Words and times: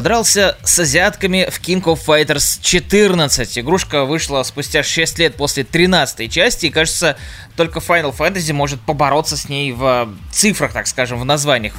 подрался 0.00 0.56
с 0.64 0.78
азиатками 0.78 1.46
в 1.50 1.60
King 1.60 1.82
of 1.82 1.98
Fighters 2.06 2.58
14. 2.62 3.58
Игрушка 3.58 4.06
вышла 4.06 4.42
спустя 4.44 4.82
6 4.82 5.18
лет 5.18 5.36
после 5.36 5.62
13 5.62 6.32
части, 6.32 6.64
и 6.64 6.70
кажется, 6.70 7.18
только 7.54 7.80
Final 7.80 8.16
Fantasy 8.16 8.54
может 8.54 8.80
побороться 8.80 9.36
с 9.36 9.50
ней 9.50 9.72
в 9.72 10.08
цифрах, 10.32 10.72
так 10.72 10.86
скажем, 10.86 11.20
в 11.20 11.26
названиях. 11.26 11.74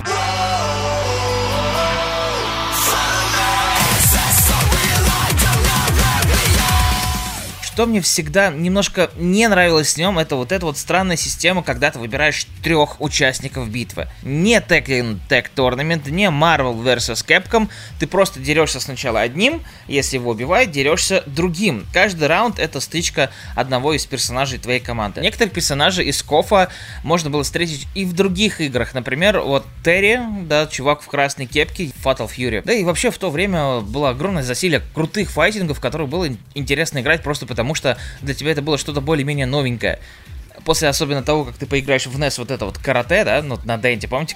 Что 7.71 7.85
мне 7.85 8.01
всегда 8.01 8.49
немножко 8.49 9.11
не 9.15 9.47
нравилось 9.47 9.93
в 9.93 9.97
нем, 9.97 10.19
это 10.19 10.35
вот 10.35 10.51
эта 10.51 10.65
вот 10.65 10.77
странная 10.77 11.15
система, 11.15 11.63
когда 11.63 11.89
ты 11.89 11.99
выбираешь 11.99 12.45
трех 12.61 12.99
участников 12.99 13.69
битвы. 13.69 14.09
Не 14.23 14.57
Tekken 14.57 15.19
Tag 15.29 15.45
Tournament, 15.55 16.11
не 16.11 16.25
Marvel 16.25 16.83
vs. 16.83 17.25
Capcom, 17.25 17.69
ты 17.97 18.07
просто 18.07 18.41
дерешься 18.41 18.81
сначала 18.81 19.21
одним, 19.21 19.63
если 19.87 20.17
его 20.17 20.31
убивают, 20.31 20.71
дерешься 20.71 21.23
другим. 21.25 21.85
Каждый 21.93 22.27
раунд 22.27 22.59
это 22.59 22.81
стычка 22.81 23.29
одного 23.55 23.93
из 23.93 24.05
персонажей 24.05 24.59
твоей 24.59 24.81
команды. 24.81 25.21
Некоторых 25.21 25.53
персонажей 25.53 26.07
из 26.07 26.21
Кофа 26.23 26.69
можно 27.05 27.29
было 27.29 27.43
встретить 27.43 27.87
и 27.95 28.03
в 28.03 28.11
других 28.11 28.59
играх. 28.59 28.93
Например, 28.93 29.39
вот 29.39 29.65
Терри, 29.85 30.19
да, 30.43 30.67
чувак 30.67 31.01
в 31.01 31.07
красной 31.07 31.45
кепке, 31.45 31.91
Fatal 32.03 32.29
Fury. 32.29 32.63
Да 32.65 32.73
и 32.73 32.83
вообще 32.83 33.11
в 33.11 33.17
то 33.17 33.29
время 33.29 33.79
было 33.79 34.09
огромное 34.09 34.43
засилие 34.43 34.81
крутых 34.93 35.31
файтингов, 35.31 35.77
в 35.77 35.81
которые 35.81 36.09
было 36.09 36.27
интересно 36.53 36.99
играть 36.99 37.23
просто 37.23 37.45
потому, 37.45 37.60
потому 37.61 37.75
что 37.75 37.95
для 38.21 38.33
тебя 38.33 38.51
это 38.51 38.63
было 38.63 38.77
что-то 38.79 39.01
более-менее 39.01 39.45
новенькое. 39.45 39.99
После 40.65 40.89
особенно 40.89 41.21
того, 41.21 41.45
как 41.45 41.57
ты 41.57 41.67
поиграешь 41.67 42.07
в 42.07 42.19
NES 42.19 42.39
вот 42.39 42.49
это 42.49 42.65
вот 42.65 42.79
карате, 42.79 43.23
да, 43.23 43.41
ну, 43.43 43.59
на 43.65 43.77
Денте, 43.77 44.07
помните? 44.07 44.35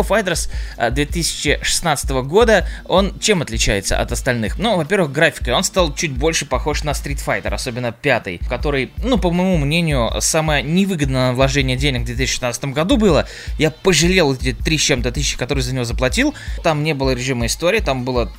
Of 0.00 0.08
Fighters 0.08 0.50
2016 0.90 2.10
э, 2.10 2.22
года, 2.22 2.66
он 2.86 3.18
чем 3.18 3.42
отличается 3.42 3.98
от 3.98 4.12
остальных? 4.12 4.58
Ну, 4.58 4.76
во-первых, 4.76 5.12
графикой. 5.12 5.54
Он 5.54 5.64
стал 5.64 5.94
чуть 5.94 6.12
больше 6.12 6.46
похож 6.46 6.84
на 6.84 6.90
Street 6.90 7.24
Fighter, 7.24 7.52
особенно 7.52 7.92
пятый, 7.92 8.40
который, 8.48 8.92
ну, 8.98 9.18
по 9.18 9.30
моему 9.30 9.58
мнению, 9.58 10.10
самое 10.20 10.62
невыгодное 10.62 11.32
вложение 11.32 11.76
денег 11.76 12.02
в 12.02 12.06
2016 12.06 12.64
году 12.66 12.96
было. 12.96 13.26
Я 13.58 13.70
пожалел 13.70 14.32
эти 14.34 14.52
три 14.52 14.78
с 14.78 14.82
чем-то 14.82 15.12
тысячи, 15.12 15.36
которые 15.36 15.62
за 15.62 15.74
него 15.74 15.84
заплатил. 15.84 16.34
Там 16.62 16.82
не 16.82 16.94
было 16.94 17.12
режима 17.12 17.46
истории, 17.46 17.80
там 17.80 18.04
было 18.04 18.32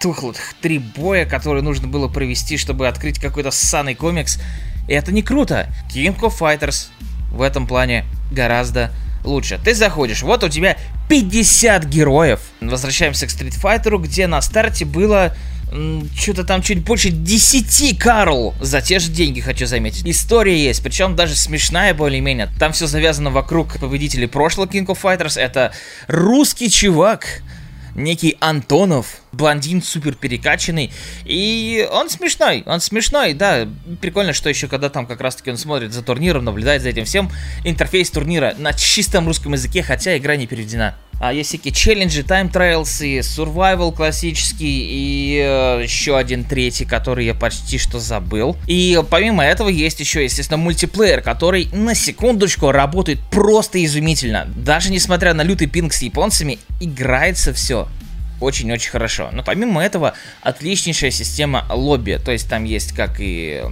тухлых 0.00 0.54
три 0.60 0.78
боя, 0.78 1.24
которые 1.24 1.62
нужно 1.62 1.88
было 1.88 2.08
провести, 2.08 2.56
чтобы 2.56 2.88
открыть 2.88 3.18
какой-то 3.18 3.50
ссаный 3.50 3.94
комикс. 3.94 4.38
И 4.88 4.92
это 4.92 5.12
не 5.12 5.22
круто. 5.22 5.68
King 5.92 6.18
of 6.20 6.38
Fighters 6.38 6.88
в 7.30 7.42
этом 7.42 7.66
плане 7.66 8.04
гораздо 8.30 8.92
лучше. 9.26 9.60
Ты 9.62 9.74
заходишь, 9.74 10.22
вот 10.22 10.44
у 10.44 10.48
тебя 10.48 10.76
50 11.08 11.84
героев. 11.84 12.40
Возвращаемся 12.60 13.26
к 13.26 13.30
Street 13.30 13.60
Fighter, 13.60 13.98
где 13.98 14.26
на 14.26 14.40
старте 14.40 14.84
было 14.84 15.36
что-то 16.16 16.44
там 16.44 16.62
чуть 16.62 16.84
больше 16.84 17.10
10 17.10 17.98
Карл 17.98 18.54
за 18.60 18.80
те 18.80 18.98
же 18.98 19.10
деньги, 19.10 19.40
хочу 19.40 19.66
заметить. 19.66 20.06
История 20.06 20.56
есть, 20.56 20.82
причем 20.82 21.16
даже 21.16 21.34
смешная 21.34 21.92
более-менее. 21.92 22.48
Там 22.58 22.72
все 22.72 22.86
завязано 22.86 23.30
вокруг 23.30 23.78
победителей 23.78 24.26
прошлого 24.26 24.66
King 24.66 24.86
of 24.86 24.98
Fighters. 25.02 25.38
Это 25.38 25.72
русский 26.06 26.70
чувак, 26.70 27.42
некий 27.96 28.36
Антонов, 28.40 29.22
блондин 29.32 29.82
супер 29.82 30.14
перекачанный, 30.14 30.92
и 31.24 31.88
он 31.90 32.08
смешной, 32.10 32.62
он 32.66 32.80
смешной, 32.80 33.32
да, 33.34 33.68
прикольно, 34.00 34.32
что 34.32 34.48
еще 34.48 34.68
когда 34.68 34.88
там 34.88 35.06
как 35.06 35.20
раз 35.20 35.36
таки 35.36 35.50
он 35.50 35.56
смотрит 35.56 35.92
за 35.92 36.02
турниром, 36.02 36.44
наблюдает 36.44 36.82
за 36.82 36.90
этим 36.90 37.04
всем, 37.04 37.30
интерфейс 37.64 38.10
турнира 38.10 38.54
на 38.58 38.72
чистом 38.72 39.26
русском 39.26 39.52
языке, 39.52 39.82
хотя 39.82 40.16
игра 40.16 40.36
не 40.36 40.46
переведена. 40.46 40.96
А 41.20 41.32
есть 41.32 41.48
всякие 41.48 41.72
челленджи, 41.72 42.22
тайм 42.22 42.48
трайлс 42.48 43.00
и 43.00 43.18
survival 43.18 43.94
классический, 43.94 44.86
и 44.88 45.40
э, 45.42 45.82
еще 45.82 46.16
один 46.16 46.44
третий, 46.44 46.84
который 46.84 47.26
я 47.26 47.34
почти 47.34 47.78
что 47.78 47.98
забыл. 47.98 48.56
И 48.66 49.00
помимо 49.10 49.44
этого 49.44 49.68
есть 49.68 50.00
еще, 50.00 50.22
естественно, 50.24 50.58
мультиплеер, 50.58 51.22
который 51.22 51.68
на 51.72 51.94
секундочку 51.94 52.70
работает 52.70 53.20
просто 53.30 53.82
изумительно. 53.84 54.46
Даже 54.56 54.90
несмотря 54.90 55.34
на 55.34 55.42
лютый 55.42 55.66
пинг 55.66 55.92
с 55.92 56.02
японцами, 56.02 56.58
играется 56.80 57.52
все 57.54 57.88
очень-очень 58.40 58.90
хорошо. 58.90 59.30
Но 59.32 59.42
помимо 59.42 59.82
этого, 59.82 60.14
отличнейшая 60.42 61.10
система 61.10 61.66
лобби. 61.70 62.20
То 62.24 62.32
есть 62.32 62.48
там 62.48 62.64
есть 62.64 62.92
как 62.92 63.16
и 63.18 63.62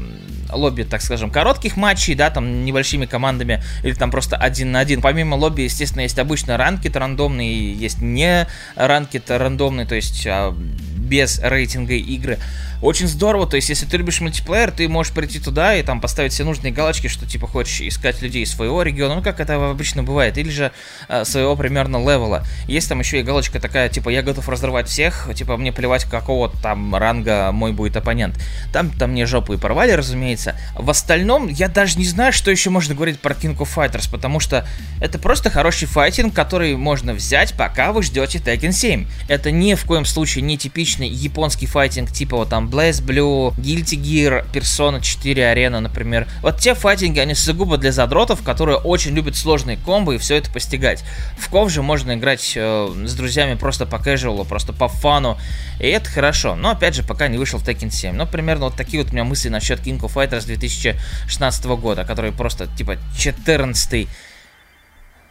лобби, 0.53 0.83
так 0.83 1.03
скажем, 1.03 1.31
коротких 1.31 1.77
матчей, 1.77 2.15
да, 2.15 2.31
там 2.31 2.65
небольшими 2.65 3.07
командами, 3.07 3.63
или 3.83 3.95
там 3.95 4.11
просто 4.11 4.37
один 4.37 4.73
на 4.73 4.81
один. 4.81 5.01
Помимо 5.01 5.35
лобби, 5.35 5.63
естественно, 5.63 6.03
есть 6.03 6.19
обычно 6.19 6.57
ранкет 6.57 6.97
рандомный, 6.97 7.53
есть 7.53 8.01
не 8.01 8.47
ранкет 8.77 9.31
рандомный, 9.31 9.87
то 9.87 9.95
есть 9.95 10.27
а, 10.27 10.57
без 11.04 11.38
рейтинга 11.42 11.94
игры. 11.94 12.38
Очень 12.82 13.09
здорово, 13.09 13.47
то 13.47 13.56
есть 13.56 13.70
если 13.70 13.87
ты 13.87 13.97
любишь 13.97 14.20
мультиплеер, 14.20 14.70
ты 14.70 14.88
можешь 14.88 15.12
прийти 15.12 15.38
туда 15.41 15.75
и 15.75 15.82
там 15.82 16.00
поставить 16.00 16.32
все 16.32 16.44
нужные 16.44 16.72
галочки, 16.72 17.09
что 17.09 17.25
типа 17.25 17.47
хочешь 17.47 17.81
искать 17.81 18.20
людей 18.20 18.42
из 18.42 18.53
своего 18.53 18.82
региона, 18.82 19.15
ну 19.15 19.22
как 19.22 19.41
это 19.41 19.70
обычно 19.70 20.03
бывает, 20.03 20.37
или 20.37 20.50
же 20.50 20.70
э, 21.09 21.25
своего 21.25 21.56
примерно 21.56 21.97
левела. 21.97 22.44
Есть 22.66 22.88
там 22.88 23.00
еще 23.00 23.20
и 23.20 23.22
галочка 23.22 23.59
такая, 23.59 23.88
типа 23.88 24.10
я 24.10 24.22
готов 24.22 24.47
разрывать 24.50 24.88
всех, 24.88 25.31
типа 25.34 25.56
мне 25.56 25.72
плевать 25.72 26.04
какого 26.04 26.50
там 26.62 26.94
ранга 26.94 27.53
мой 27.53 27.72
будет 27.72 27.97
оппонент. 27.97 28.38
Там, 28.72 28.91
там 28.91 29.12
мне 29.12 29.25
жопу 29.25 29.54
и 29.54 29.56
порвали, 29.56 29.92
разумеется. 29.92 30.54
В 30.75 30.91
остальном 30.91 31.48
я 31.48 31.69
даже 31.69 31.98
не 31.98 32.04
знаю, 32.04 32.32
что 32.34 32.50
еще 32.50 32.69
можно 32.69 32.94
говорить 32.94 33.19
про 33.19 33.34
King 33.34 33.56
of 33.56 33.69
Fighters, 33.75 34.10
потому 34.10 34.41
что 34.41 34.66
это 35.00 35.19
просто 35.19 35.48
хороший 35.48 35.86
файтинг, 35.86 36.34
который 36.34 36.76
можно 36.76 37.15
взять, 37.15 37.54
пока 37.54 37.92
вы 37.92 38.03
ждете 38.03 38.38
Tekken 38.38 38.72
7. 38.72 39.06
Это 39.28 39.50
ни 39.50 39.75
в 39.75 39.84
коем 39.84 40.04
случае 40.04 40.42
не 40.42 40.59
типичный 40.59 41.03
японский 41.09 41.66
файтинг, 41.66 42.10
типа 42.12 42.37
вот 42.37 42.48
там 42.48 42.69
Blaze 42.69 43.03
Blue, 43.03 43.54
Guilty 43.56 44.00
Gear, 44.00 44.44
Persona 44.53 45.00
4 45.00 45.42
Arena, 45.42 45.81
например. 45.81 46.26
Вот 46.42 46.59
те 46.59 46.75
файтинги, 46.75 47.19
они 47.19 47.34
сугубо 47.34 47.76
для 47.78 47.92
задротов, 47.92 48.42
которые 48.42 48.78
очень 48.78 49.12
любят 49.12 49.37
сложные 49.37 49.76
комбо 49.76 50.15
и 50.15 50.19
все 50.19 50.37
это 50.37 50.50
постигать. 50.50 51.04
В 51.38 51.48
Ков 51.48 51.70
же 51.70 51.82
можно 51.82 52.15
играть 52.15 52.53
э, 52.56 53.04
с 53.06 53.15
друзьями 53.15 53.54
просто 53.54 53.87
по 53.87 53.97
casual, 53.97 54.47
просто 54.47 54.72
по 54.72 54.88
фану, 54.88 55.38
и 55.81 55.87
это 55.87 56.09
хорошо. 56.09 56.54
Но 56.54 56.70
опять 56.70 56.94
же, 56.94 57.03
пока 57.03 57.28
не 57.28 57.38
вышел 57.38 57.59
Tekken 57.59 57.91
7. 57.91 58.15
Но 58.15 58.26
примерно 58.26 58.66
вот 58.66 58.76
такие 58.76 59.03
вот 59.03 59.10
у 59.10 59.15
меня 59.15 59.25
мысли 59.25 59.48
насчет 59.48 59.81
King 59.81 60.00
of 60.00 60.15
Fighters 60.15 60.47
2016 60.47 61.65
года, 61.65 62.04
который 62.04 62.32
просто 62.32 62.66
типа 62.66 62.97
14 63.16 64.09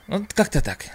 Ну, 0.08 0.28
как-то 0.34 0.62
так. 0.62 0.86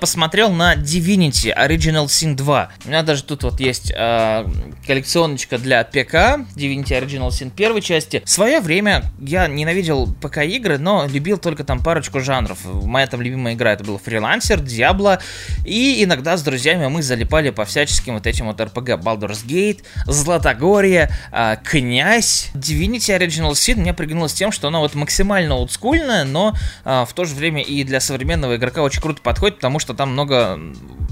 Посмотрел 0.00 0.50
на 0.50 0.74
Divinity 0.74 1.54
Original 1.56 2.06
Sin 2.06 2.34
2. 2.34 2.70
У 2.84 2.88
меня 2.88 3.02
даже 3.02 3.24
тут 3.24 3.42
вот 3.42 3.60
есть 3.60 3.92
э, 3.94 4.46
коллекционочка 4.86 5.58
для 5.58 5.84
ПК, 5.84 6.40
Divinity 6.56 6.98
Original 7.00 7.28
Sin 7.28 7.50
первой 7.50 7.80
части. 7.82 8.22
В 8.24 8.30
свое 8.30 8.60
время 8.60 9.04
я 9.20 9.46
ненавидел 9.48 10.06
ПК-игры, 10.20 10.78
но 10.78 11.06
любил 11.06 11.38
только 11.38 11.64
там 11.64 11.82
парочку 11.82 12.20
жанров. 12.20 12.58
Моя 12.64 13.06
там 13.06 13.20
любимая 13.20 13.54
игра 13.54 13.72
это 13.72 13.84
был 13.84 14.00
Freelancer, 14.04 14.62
Diablo, 14.62 15.20
и 15.64 16.02
иногда 16.04 16.36
с 16.36 16.42
друзьями 16.42 16.86
мы 16.86 17.02
залипали 17.02 17.50
по 17.50 17.64
всяческим 17.64 18.14
вот 18.14 18.26
этим 18.26 18.46
вот 18.46 18.60
RPG. 18.60 19.02
Baldur's 19.02 19.44
Gate, 19.46 19.82
Златогорье, 20.06 21.10
э, 21.32 21.56
Князь. 21.62 22.50
Divinity 22.54 23.18
Original 23.18 23.52
Sin 23.52 23.76
мне 23.76 23.92
приглянулось 23.92 24.32
тем, 24.32 24.52
что 24.52 24.68
она 24.68 24.78
вот 24.78 24.94
максимально 24.94 25.56
олдскульная, 25.56 26.24
но 26.24 26.54
э, 26.84 27.04
в 27.08 27.12
то 27.12 27.24
же 27.24 27.34
время 27.34 27.62
и 27.62 27.84
для 27.84 28.00
современного 28.00 28.56
игрока 28.56 28.82
очень 28.82 29.02
круто 29.02 29.20
подходит, 29.22 29.56
потому 29.56 29.78
что 29.78 29.87
что 29.88 29.94
там 29.94 30.10
много 30.10 30.60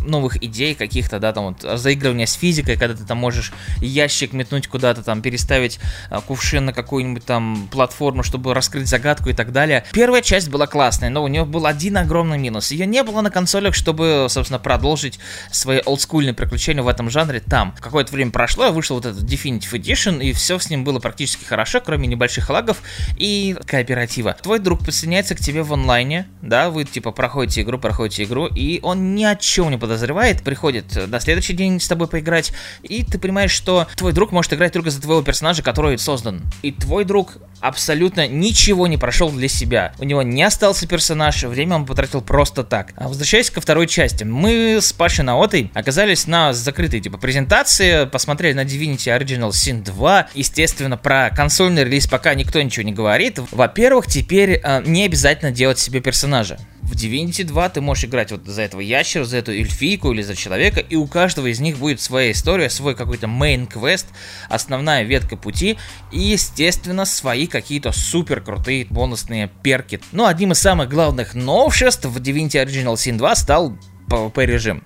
новых 0.06 0.42
идей 0.42 0.74
каких-то, 0.74 1.18
да, 1.18 1.32
там 1.32 1.46
вот 1.46 1.78
заигрывания 1.78 2.26
с 2.26 2.34
физикой, 2.34 2.76
когда 2.76 2.94
ты 2.94 3.04
там 3.04 3.16
можешь 3.18 3.52
ящик 3.80 4.34
метнуть 4.34 4.68
куда-то, 4.68 5.02
там 5.02 5.22
переставить 5.22 5.80
а, 6.10 6.20
кувшин 6.20 6.66
на 6.66 6.72
какую-нибудь 6.72 7.24
там 7.24 7.68
платформу, 7.72 8.22
чтобы 8.22 8.52
раскрыть 8.52 8.86
загадку 8.86 9.30
и 9.30 9.32
так 9.32 9.50
далее. 9.50 9.84
Первая 9.92 10.20
часть 10.20 10.50
была 10.50 10.66
классная, 10.66 11.08
но 11.08 11.24
у 11.24 11.28
нее 11.28 11.44
был 11.44 11.66
один 11.66 11.96
огромный 11.96 12.38
минус. 12.38 12.70
Ее 12.70 12.86
не 12.86 13.02
было 13.02 13.22
на 13.22 13.30
консолях, 13.30 13.74
чтобы, 13.74 14.26
собственно, 14.28 14.58
продолжить 14.58 15.18
свои 15.50 15.80
олдскульные 15.84 16.34
приключения 16.34 16.82
в 16.82 16.88
этом 16.88 17.08
жанре 17.08 17.40
там. 17.40 17.74
Какое-то 17.80 18.12
время 18.12 18.30
прошло, 18.30 18.70
вышел 18.72 18.96
вот 18.96 19.06
этот 19.06 19.22
Definitive 19.24 19.72
Edition, 19.72 20.22
и 20.22 20.32
все 20.34 20.58
с 20.58 20.70
ним 20.70 20.84
было 20.84 21.00
практически 21.00 21.44
хорошо, 21.44 21.80
кроме 21.80 22.06
небольших 22.06 22.50
лагов 22.50 22.82
и 23.16 23.56
кооператива. 23.66 24.36
Твой 24.42 24.58
друг 24.58 24.80
присоединяется 24.80 25.34
к 25.34 25.38
тебе 25.38 25.62
в 25.62 25.72
онлайне, 25.72 26.28
да, 26.42 26.70
вы 26.70 26.84
типа 26.84 27.10
проходите 27.10 27.62
игру, 27.62 27.78
проходите 27.78 28.24
игру, 28.24 28.46
и 28.46 28.65
он 28.82 29.14
ни 29.14 29.24
о 29.24 29.36
чем 29.36 29.70
не 29.70 29.78
подозревает 29.78 30.42
приходит 30.42 31.08
на 31.08 31.20
следующий 31.20 31.52
день 31.52 31.80
с 31.80 31.88
тобой 31.88 32.08
поиграть, 32.08 32.52
и 32.82 33.02
ты 33.02 33.18
понимаешь, 33.18 33.50
что 33.50 33.86
твой 33.96 34.12
друг 34.12 34.32
может 34.32 34.52
играть 34.52 34.72
только 34.72 34.90
за 34.90 35.00
твоего 35.00 35.22
персонажа, 35.22 35.62
который 35.62 35.98
создан. 35.98 36.42
И 36.62 36.72
твой 36.72 37.04
друг 37.04 37.38
абсолютно 37.60 38.28
ничего 38.28 38.86
не 38.86 38.96
прошел 38.96 39.30
для 39.30 39.48
себя. 39.48 39.92
У 39.98 40.04
него 40.04 40.22
не 40.22 40.42
остался 40.42 40.86
персонаж, 40.86 41.42
время 41.44 41.76
он 41.76 41.86
потратил 41.86 42.20
просто 42.20 42.64
так. 42.64 42.92
А 42.96 43.08
возвращаясь 43.08 43.50
ко 43.50 43.60
второй 43.60 43.86
части, 43.86 44.24
мы 44.24 44.78
с 44.80 44.92
Пашей 44.92 45.24
Наотой 45.24 45.70
оказались 45.74 46.26
на 46.26 46.52
закрытой 46.52 47.00
типа 47.00 47.18
презентации, 47.18 48.04
посмотрели 48.06 48.52
на 48.54 48.64
Divinity 48.64 49.16
Original 49.16 49.50
Sin 49.50 49.82
2. 49.82 50.28
Естественно, 50.34 50.96
про 50.96 51.30
консольный 51.30 51.84
релиз 51.84 52.06
пока 52.06 52.34
никто 52.34 52.60
ничего 52.60 52.84
не 52.84 52.92
говорит. 52.92 53.38
Во-первых, 53.50 54.06
теперь 54.06 54.60
э, 54.62 54.82
не 54.86 55.04
обязательно 55.04 55.50
делать 55.50 55.78
себе 55.78 56.00
персонажа. 56.00 56.58
В 56.86 56.92
Divinity 56.92 57.42
2 57.42 57.68
ты 57.70 57.80
можешь 57.80 58.04
играть 58.04 58.30
вот 58.30 58.46
за 58.46 58.62
этого 58.62 58.80
ящера, 58.80 59.24
за 59.24 59.38
эту 59.38 59.50
эльфийку 59.50 60.12
или 60.12 60.22
за 60.22 60.36
человека, 60.36 60.78
и 60.78 60.94
у 60.94 61.08
каждого 61.08 61.48
из 61.48 61.58
них 61.58 61.78
будет 61.78 62.00
своя 62.00 62.30
история, 62.30 62.70
свой 62.70 62.94
какой-то 62.94 63.26
main 63.26 63.66
квест, 63.66 64.06
основная 64.48 65.02
ветка 65.02 65.36
пути, 65.36 65.78
и, 66.12 66.20
естественно, 66.20 67.04
свои 67.04 67.48
какие-то 67.48 67.90
супер 67.90 68.40
крутые 68.40 68.86
бонусные 68.88 69.50
перки. 69.64 70.00
Но 70.12 70.26
одним 70.26 70.52
из 70.52 70.60
самых 70.60 70.88
главных 70.88 71.34
новшеств 71.34 72.04
в 72.04 72.20
Divinity 72.20 72.64
Original 72.64 72.94
Sin 72.94 73.18
2 73.18 73.34
стал 73.34 73.76
PvP 74.08 74.46
режим. 74.46 74.82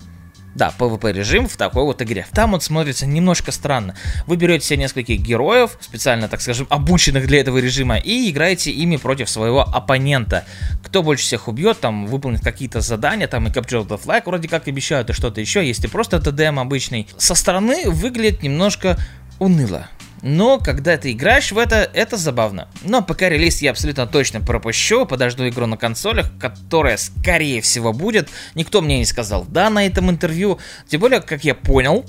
Да, 0.53 0.73
PvP 0.77 1.13
режим 1.13 1.47
в 1.47 1.55
такой 1.55 1.83
вот 1.83 2.01
игре. 2.01 2.25
Там 2.33 2.53
он 2.53 2.61
смотрится 2.61 3.05
немножко 3.05 3.51
странно. 3.51 3.95
Вы 4.27 4.35
берете 4.35 4.65
себе 4.65 4.77
нескольких 4.77 5.21
героев, 5.21 5.77
специально, 5.79 6.27
так 6.27 6.41
скажем, 6.41 6.67
обученных 6.69 7.25
для 7.27 7.39
этого 7.39 7.57
режима, 7.57 7.97
и 7.97 8.29
играете 8.29 8.71
ими 8.71 8.97
против 8.97 9.29
своего 9.29 9.61
оппонента. 9.61 10.43
Кто 10.83 11.03
больше 11.03 11.23
всех 11.23 11.47
убьет, 11.47 11.79
там, 11.79 12.05
выполнит 12.05 12.41
какие-то 12.41 12.81
задания, 12.81 13.27
там 13.27 13.47
и 13.47 13.49
Capture 13.49 13.87
the 13.87 14.01
Flag 14.01 14.23
вроде 14.25 14.49
как 14.49 14.67
обещают, 14.67 15.09
и 15.09 15.13
что-то 15.13 15.39
еще, 15.39 15.65
есть 15.65 15.85
и 15.85 15.87
просто 15.87 16.19
ТДМ 16.19 16.59
обычный. 16.59 17.07
Со 17.17 17.33
стороны 17.33 17.89
выглядит 17.89 18.43
немножко 18.43 18.97
уныло. 19.39 19.87
Но 20.21 20.59
когда 20.59 20.97
ты 20.97 21.11
играешь 21.11 21.51
в 21.51 21.57
это, 21.57 21.89
это 21.93 22.17
забавно. 22.17 22.67
Но 22.83 23.01
пока 23.01 23.29
релиз 23.29 23.61
я 23.61 23.71
абсолютно 23.71 24.07
точно 24.07 24.41
пропущу, 24.41 25.05
подожду 25.05 25.47
игру 25.47 25.65
на 25.65 25.77
консолях, 25.77 26.31
которая 26.39 26.97
скорее 26.97 27.61
всего 27.61 27.93
будет. 27.93 28.29
Никто 28.55 28.81
мне 28.81 28.99
не 28.99 29.05
сказал 29.05 29.45
да 29.47 29.69
на 29.69 29.85
этом 29.85 30.09
интервью. 30.09 30.59
Тем 30.87 31.01
более, 31.01 31.21
как 31.21 31.43
я 31.43 31.55
понял, 31.55 32.05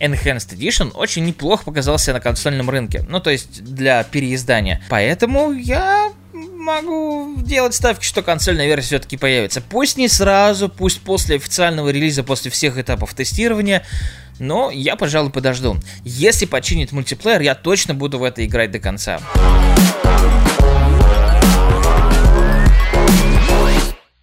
Enhanced 0.00 0.54
Edition 0.56 0.92
очень 0.94 1.24
неплохо 1.24 1.64
показался 1.64 2.12
на 2.12 2.20
консольном 2.20 2.70
рынке. 2.70 3.04
Ну, 3.08 3.20
то 3.20 3.30
есть 3.30 3.64
для 3.64 4.02
переиздания. 4.04 4.82
Поэтому 4.88 5.52
я 5.52 6.12
могу 6.32 7.36
делать 7.38 7.74
ставки, 7.74 8.04
что 8.04 8.22
консольная 8.22 8.66
версия 8.66 8.88
все-таки 8.88 9.16
появится. 9.16 9.60
Пусть 9.60 9.96
не 9.96 10.08
сразу, 10.08 10.68
пусть 10.68 11.00
после 11.00 11.36
официального 11.36 11.88
релиза, 11.88 12.22
после 12.22 12.50
всех 12.50 12.76
этапов 12.76 13.14
тестирования, 13.14 13.84
но 14.38 14.70
я, 14.70 14.96
пожалуй, 14.96 15.30
подожду. 15.30 15.76
Если 16.04 16.46
починит 16.46 16.92
мультиплеер, 16.92 17.40
я 17.40 17.54
точно 17.54 17.94
буду 17.94 18.18
в 18.18 18.24
это 18.24 18.44
играть 18.44 18.70
до 18.70 18.78
конца. 18.78 19.20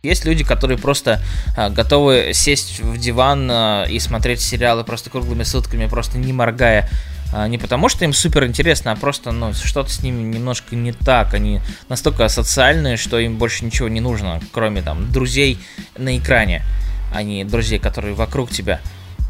Есть 0.03 0.25
люди, 0.25 0.43
которые 0.43 0.77
просто 0.77 1.21
а, 1.55 1.69
готовы 1.69 2.31
сесть 2.33 2.81
в 2.81 2.97
диван 2.97 3.49
а, 3.49 3.85
и 3.85 3.99
смотреть 3.99 4.41
сериалы 4.41 4.83
просто 4.83 5.09
круглыми 5.09 5.43
сутками, 5.43 5.87
просто 5.87 6.17
не 6.17 6.33
моргая. 6.33 6.89
А, 7.33 7.47
не 7.47 7.57
потому, 7.57 7.87
что 7.87 8.03
им 8.03 8.11
супер 8.11 8.45
интересно, 8.45 8.91
а 8.91 8.97
просто 8.97 9.31
ну, 9.31 9.53
что-то 9.53 9.89
с 9.89 10.03
ними 10.03 10.21
немножко 10.21 10.75
не 10.75 10.91
так. 10.91 11.33
Они 11.33 11.61
настолько 11.87 12.27
социальные, 12.27 12.97
что 12.97 13.17
им 13.17 13.37
больше 13.37 13.63
ничего 13.63 13.87
не 13.87 14.01
нужно, 14.01 14.41
кроме 14.51 14.81
там 14.81 15.09
друзей 15.09 15.57
на 15.97 16.17
экране, 16.17 16.63
а 17.13 17.23
не 17.23 17.45
друзей, 17.45 17.79
которые 17.79 18.13
вокруг 18.13 18.51
тебя. 18.51 18.81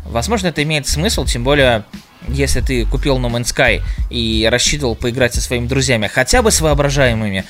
Возможно, 0.06 0.48
это 0.48 0.62
имеет 0.64 0.88
смысл, 0.88 1.26
тем 1.26 1.44
более, 1.44 1.86
если 2.28 2.62
ты 2.62 2.86
купил 2.86 3.18
No 3.20 3.30
Man's 3.30 3.54
Sky 3.54 3.82
и 4.10 4.48
рассчитывал 4.52 4.96
поиграть 4.96 5.34
со 5.34 5.42
своими 5.42 5.68
друзьями, 5.68 6.08
хотя 6.08 6.42
бы 6.42 6.52
с 6.52 6.62
воображаемыми. 6.62 7.46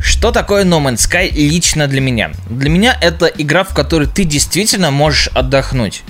Что 0.00 0.32
такое 0.32 0.64
No 0.64 0.80
Man's 0.82 1.08
Sky 1.08 1.30
лично 1.30 1.86
для 1.86 2.00
меня? 2.00 2.32
Для 2.48 2.70
меня 2.70 2.96
это 3.00 3.26
игра, 3.26 3.62
в 3.62 3.74
которой 3.74 4.08
ты 4.08 4.24
действительно 4.24 4.90
можешь 4.90 5.28
отдохнуть. 5.28 6.02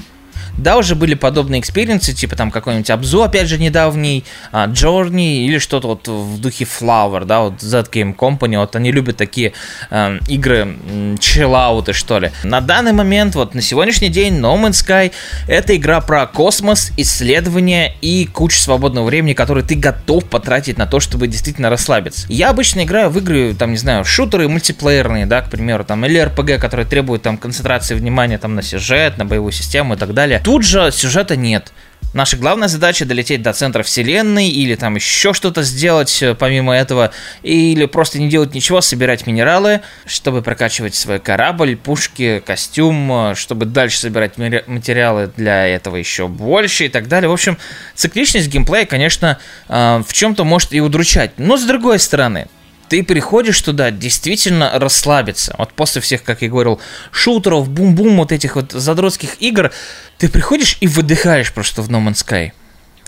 Да, 0.59 0.77
уже 0.77 0.95
были 0.95 1.15
подобные 1.15 1.61
experience 1.61 2.04
ы, 2.04 2.13
типа 2.13 2.37
там 2.37 2.51
какой-нибудь 2.51 2.91
обзор, 2.91 3.29
опять 3.29 3.49
же, 3.49 3.59
недавний, 3.59 4.25
а, 4.53 4.67
Journey 4.67 5.47
или 5.47 5.59
что-то 5.59 5.89
вот 5.89 6.09
в 6.09 6.41
духе 6.41 6.65
Flower, 6.65 7.25
да, 7.25 7.41
вот 7.43 7.61
Z 7.61 7.87
Game 7.93 8.15
Company, 8.15 8.59
вот 8.59 8.75
они 8.77 8.93
любят 8.93 9.17
такие 9.17 9.53
э, 9.91 10.19
игры 10.29 10.77
чиллауты, 11.21 11.93
что 11.93 12.19
ли. 12.19 12.31
На 12.43 12.61
данный 12.61 12.93
момент, 12.93 13.35
вот 13.35 13.55
на 13.55 13.63
сегодняшний 13.63 14.09
день, 14.09 14.35
No 14.35 14.61
Man's 14.61 14.85
Sky 14.85 15.13
это 15.47 15.77
игра 15.77 16.01
про 16.01 16.27
космос, 16.27 16.93
исследования 16.97 17.95
и 18.01 18.27
кучу 18.27 18.59
свободного 18.59 19.07
времени, 19.07 19.35
который 19.35 19.63
ты 19.63 19.75
готов 19.75 20.25
потратить 20.25 20.79
на 20.79 20.87
то, 20.87 21.01
чтобы 21.01 21.29
действительно 21.29 21.71
расслабиться. 21.71 22.27
Я 22.29 22.51
обычно 22.51 22.85
играю 22.85 23.11
в 23.11 23.19
игры, 23.19 23.55
там, 23.55 23.71
не 23.71 23.79
знаю, 23.79 24.05
шутеры 24.05 24.49
мультиплеерные, 24.49 25.27
да, 25.27 25.43
к 25.43 25.51
примеру, 25.51 25.85
там, 25.85 26.05
или 26.05 26.21
RPG, 26.21 26.59
которые 26.59 26.87
требуют 26.87 27.23
там 27.23 27.39
концентрации 27.39 27.95
внимания 27.95 28.39
там 28.39 28.55
на 28.55 28.63
сюжет, 28.63 29.19
на 29.19 29.25
боевую 29.25 29.53
систему 29.53 29.95
и 29.95 29.97
так 29.97 30.15
далее. 30.15 30.41
Тут 30.49 30.65
же 30.65 30.91
сюжета 30.93 31.37
нет. 31.37 31.75
Наша 32.15 32.39
главная 32.39 32.69
задача 32.69 33.05
долететь 33.05 33.43
до 33.43 33.53
центра 33.53 33.83
вселенной 33.83 34.49
или 34.49 34.77
там 34.77 34.95
еще 34.95 35.35
что-то 35.35 35.63
сделать 35.63 36.23
э, 36.23 36.35
помимо 36.35 36.75
этого, 36.75 37.11
или 37.43 37.85
просто 37.85 38.19
не 38.19 38.31
делать 38.31 38.55
ничего, 38.55 38.81
собирать 38.81 39.27
минералы, 39.27 39.83
чтобы 40.07 40.41
прокачивать 40.41 40.95
свой 40.95 41.19
корабль, 41.19 41.77
пушки, 41.77 42.43
костюм, 42.47 43.13
э, 43.13 43.35
чтобы 43.35 43.67
дальше 43.67 43.99
собирать 43.99 44.39
материалы 44.39 45.31
для 45.37 45.67
этого 45.67 45.97
еще 45.97 46.29
больше 46.29 46.87
и 46.87 46.89
так 46.89 47.09
далее. 47.09 47.29
В 47.29 47.35
общем, 47.35 47.59
цикличность 47.95 48.49
геймплея, 48.49 48.87
конечно, 48.87 49.39
э, 49.69 50.03
в 50.03 50.11
чем-то 50.15 50.45
может 50.45 50.73
и 50.73 50.81
удручать. 50.81 51.33
Но 51.37 51.59
с 51.59 51.65
другой 51.65 51.99
стороны, 51.99 52.47
ты 52.89 53.03
приходишь 53.03 53.61
туда 53.61 53.91
действительно 53.91 54.79
расслабиться. 54.79 55.55
Вот 55.59 55.73
после 55.73 56.01
всех, 56.01 56.23
как 56.23 56.43
я 56.43 56.49
говорил, 56.49 56.81
шутеров, 57.11 57.69
бум-бум, 57.69 58.17
вот 58.17 58.33
этих 58.33 58.57
вот 58.57 58.73
задротских 58.73 59.41
игр, 59.41 59.71
ты 60.19 60.29
приходишь 60.29 60.79
и 60.81 60.87
выдыхаешь 60.87 61.53
просто 61.53 61.83
в 61.83 61.91
No 61.91 62.05
Man's 62.05 62.25
Sky 62.25 62.53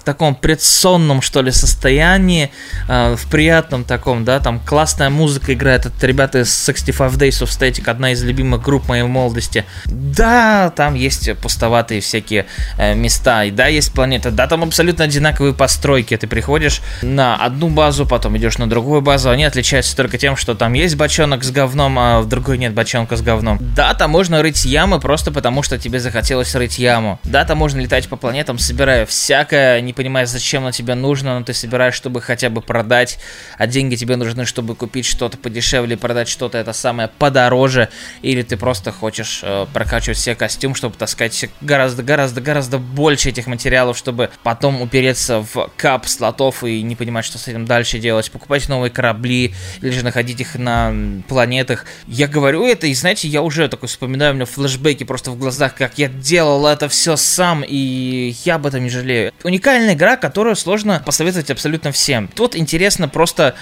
в 0.00 0.02
таком 0.02 0.34
предсонном, 0.34 1.20
что 1.20 1.42
ли, 1.42 1.50
состоянии, 1.50 2.50
э, 2.88 3.16
в 3.16 3.30
приятном 3.30 3.84
таком, 3.84 4.24
да, 4.24 4.40
там 4.40 4.58
классная 4.58 5.10
музыка 5.10 5.52
играет 5.52 5.84
от 5.84 6.02
ребята 6.02 6.40
из 6.40 6.64
65 6.64 7.12
Days 7.12 7.42
of 7.42 7.48
Static, 7.48 7.88
одна 7.88 8.12
из 8.12 8.22
любимых 8.22 8.62
групп 8.62 8.88
моей 8.88 9.02
молодости. 9.02 9.66
Да, 9.84 10.72
там 10.74 10.94
есть 10.94 11.30
пустоватые 11.42 12.00
всякие 12.00 12.46
э, 12.78 12.94
места, 12.94 13.44
и 13.44 13.50
да, 13.50 13.66
есть 13.66 13.92
планета, 13.92 14.30
да, 14.30 14.46
там 14.46 14.62
абсолютно 14.62 15.04
одинаковые 15.04 15.52
постройки, 15.52 16.16
ты 16.16 16.26
приходишь 16.26 16.80
на 17.02 17.36
одну 17.36 17.68
базу, 17.68 18.06
потом 18.06 18.38
идешь 18.38 18.56
на 18.56 18.68
другую 18.68 19.02
базу, 19.02 19.28
они 19.28 19.44
отличаются 19.44 19.94
только 19.94 20.16
тем, 20.16 20.36
что 20.36 20.54
там 20.54 20.72
есть 20.72 20.96
бочонок 20.96 21.44
с 21.44 21.50
говном, 21.50 21.98
а 21.98 22.20
в 22.20 22.28
другой 22.28 22.56
нет 22.56 22.72
бочонка 22.72 23.16
с 23.16 23.22
говном. 23.22 23.58
Да, 23.60 23.92
там 23.92 24.10
можно 24.10 24.40
рыть 24.40 24.64
ямы 24.64 24.98
просто 24.98 25.30
потому, 25.30 25.62
что 25.62 25.76
тебе 25.76 26.00
захотелось 26.00 26.54
рыть 26.54 26.78
яму. 26.78 27.20
Да, 27.24 27.44
там 27.44 27.58
можно 27.58 27.80
летать 27.80 28.08
по 28.08 28.16
планетам, 28.16 28.58
собирая 28.58 29.04
всякое 29.04 29.80
не 29.90 29.94
понимаешь, 29.94 30.28
зачем 30.28 30.62
оно 30.62 30.70
тебе 30.70 30.94
нужно, 30.94 31.36
но 31.38 31.44
ты 31.44 31.52
собираешь, 31.52 31.94
чтобы 31.94 32.20
хотя 32.20 32.48
бы 32.48 32.60
продать, 32.60 33.18
а 33.58 33.66
деньги 33.66 33.96
тебе 33.96 34.14
нужны, 34.14 34.46
чтобы 34.46 34.76
купить 34.76 35.04
что-то 35.04 35.36
подешевле, 35.36 35.96
продать 35.96 36.28
что-то 36.28 36.58
это 36.58 36.72
самое 36.72 37.08
подороже, 37.18 37.88
или 38.22 38.42
ты 38.42 38.56
просто 38.56 38.92
хочешь 38.92 39.40
э, 39.42 39.66
прокачивать 39.74 40.16
все 40.16 40.36
костюм, 40.36 40.76
чтобы 40.76 40.96
таскать 40.96 41.46
гораздо-гораздо-гораздо 41.60 42.78
больше 42.78 43.30
этих 43.30 43.48
материалов, 43.48 43.98
чтобы 43.98 44.30
потом 44.44 44.80
упереться 44.80 45.44
в 45.52 45.68
кап 45.76 46.06
слотов 46.06 46.62
и 46.62 46.82
не 46.82 46.94
понимать, 46.94 47.24
что 47.24 47.38
с 47.38 47.48
этим 47.48 47.64
дальше 47.64 47.98
делать, 47.98 48.30
покупать 48.30 48.68
новые 48.68 48.92
корабли, 48.92 49.54
или 49.82 49.90
же 49.90 50.04
находить 50.04 50.40
их 50.40 50.54
на 50.54 50.94
планетах. 51.28 51.84
Я 52.06 52.28
говорю 52.28 52.64
это, 52.64 52.86
и 52.86 52.94
знаете, 52.94 53.26
я 53.26 53.42
уже 53.42 53.68
такой 53.68 53.88
вспоминаю, 53.88 54.32
у 54.32 54.34
меня 54.36 54.46
флешбеки 54.46 55.02
просто 55.02 55.32
в 55.32 55.38
глазах, 55.38 55.74
как 55.74 55.98
я 55.98 56.06
делал 56.06 56.64
это 56.66 56.88
все 56.88 57.16
сам, 57.16 57.64
и 57.66 58.36
я 58.44 58.54
об 58.54 58.66
этом 58.66 58.84
не 58.84 58.90
жалею. 58.90 59.32
Уникально 59.42 59.79
уникальная 59.80 59.94
игра, 59.94 60.16
которую 60.16 60.56
сложно 60.56 61.02
посоветовать 61.04 61.50
абсолютно 61.50 61.92
всем. 61.92 62.28
Тут 62.28 62.56
интересно 62.56 63.08
просто 63.08 63.54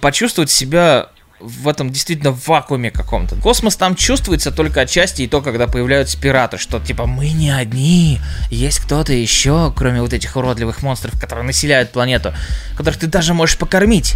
почувствовать 0.00 0.50
себя 0.50 1.08
в 1.40 1.68
этом 1.68 1.90
действительно 1.90 2.30
вакууме 2.30 2.90
каком-то. 2.90 3.34
Космос 3.36 3.76
там 3.76 3.96
чувствуется 3.96 4.52
только 4.52 4.82
отчасти 4.82 5.22
и 5.22 5.28
то, 5.28 5.40
когда 5.40 5.66
появляются 5.66 6.20
пираты, 6.20 6.56
что 6.56 6.78
типа 6.78 7.06
мы 7.06 7.30
не 7.30 7.50
одни, 7.50 8.20
есть 8.48 8.78
кто-то 8.78 9.12
еще, 9.12 9.72
кроме 9.76 10.00
вот 10.00 10.12
этих 10.12 10.36
уродливых 10.36 10.82
монстров, 10.82 11.20
которые 11.20 11.44
населяют 11.44 11.90
планету, 11.90 12.32
которых 12.76 13.00
ты 13.00 13.08
даже 13.08 13.34
можешь 13.34 13.58
покормить 13.58 14.14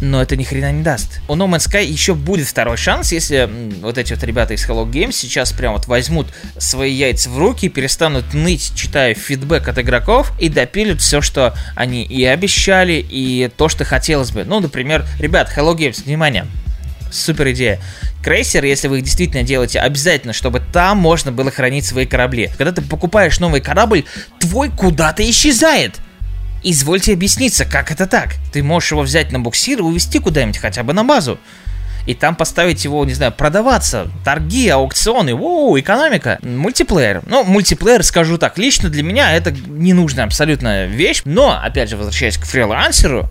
но 0.00 0.22
это 0.22 0.36
ни 0.36 0.44
хрена 0.44 0.72
не 0.72 0.82
даст. 0.82 1.20
У 1.28 1.34
No 1.34 1.48
Man's 1.48 1.68
Sky 1.68 1.84
еще 1.84 2.14
будет 2.14 2.46
второй 2.46 2.76
шанс, 2.76 3.12
если 3.12 3.48
вот 3.80 3.98
эти 3.98 4.12
вот 4.12 4.22
ребята 4.22 4.54
из 4.54 4.66
Hello 4.66 4.88
Games 4.88 5.12
сейчас 5.12 5.52
прям 5.52 5.74
вот 5.74 5.86
возьмут 5.86 6.28
свои 6.58 6.92
яйца 6.92 7.30
в 7.30 7.38
руки, 7.38 7.68
перестанут 7.68 8.34
ныть, 8.34 8.72
читая 8.74 9.14
фидбэк 9.14 9.68
от 9.68 9.78
игроков, 9.78 10.32
и 10.38 10.48
допилят 10.48 11.00
все, 11.00 11.20
что 11.20 11.54
они 11.76 12.04
и 12.04 12.24
обещали, 12.24 13.04
и 13.08 13.50
то, 13.56 13.68
что 13.68 13.84
хотелось 13.84 14.30
бы. 14.30 14.44
Ну, 14.44 14.60
например, 14.60 15.04
ребят, 15.18 15.52
Hello 15.56 15.76
Games, 15.76 16.04
внимание, 16.04 16.46
Супер 17.10 17.50
идея. 17.50 17.80
Крейсер, 18.22 18.64
если 18.64 18.88
вы 18.88 18.98
их 18.98 19.04
действительно 19.04 19.42
делаете, 19.42 19.80
обязательно, 19.80 20.32
чтобы 20.32 20.60
там 20.72 20.98
можно 20.98 21.32
было 21.32 21.50
хранить 21.50 21.84
свои 21.84 22.06
корабли. 22.06 22.50
Когда 22.56 22.72
ты 22.72 22.82
покупаешь 22.82 23.40
новый 23.40 23.60
корабль, 23.60 24.04
твой 24.38 24.70
куда-то 24.70 25.28
исчезает. 25.28 25.96
Извольте 26.62 27.14
объясниться, 27.14 27.64
как 27.64 27.90
это 27.90 28.06
так? 28.06 28.34
Ты 28.52 28.62
можешь 28.62 28.92
его 28.92 29.02
взять 29.02 29.32
на 29.32 29.40
буксир 29.40 29.78
и 29.78 29.82
увезти 29.82 30.18
куда-нибудь, 30.18 30.58
хотя 30.58 30.82
бы 30.82 30.92
на 30.92 31.04
базу. 31.04 31.38
И 32.06 32.14
там 32.14 32.34
поставить 32.34 32.84
его, 32.84 33.04
не 33.04 33.14
знаю, 33.14 33.32
продаваться. 33.32 34.08
Торги, 34.24 34.68
аукционы, 34.68 35.34
воу, 35.34 35.78
экономика. 35.78 36.38
Мультиплеер. 36.42 37.22
Ну, 37.26 37.44
мультиплеер, 37.44 38.02
скажу 38.02 38.38
так, 38.38 38.58
лично 38.58 38.88
для 38.88 39.02
меня 39.02 39.32
это 39.32 39.52
ненужная 39.52 40.24
абсолютно 40.24 40.86
вещь. 40.86 41.22
Но, 41.24 41.58
опять 41.62 41.88
же, 41.88 41.96
возвращаясь 41.96 42.36
к 42.36 42.44
фрилансеру, 42.44 43.28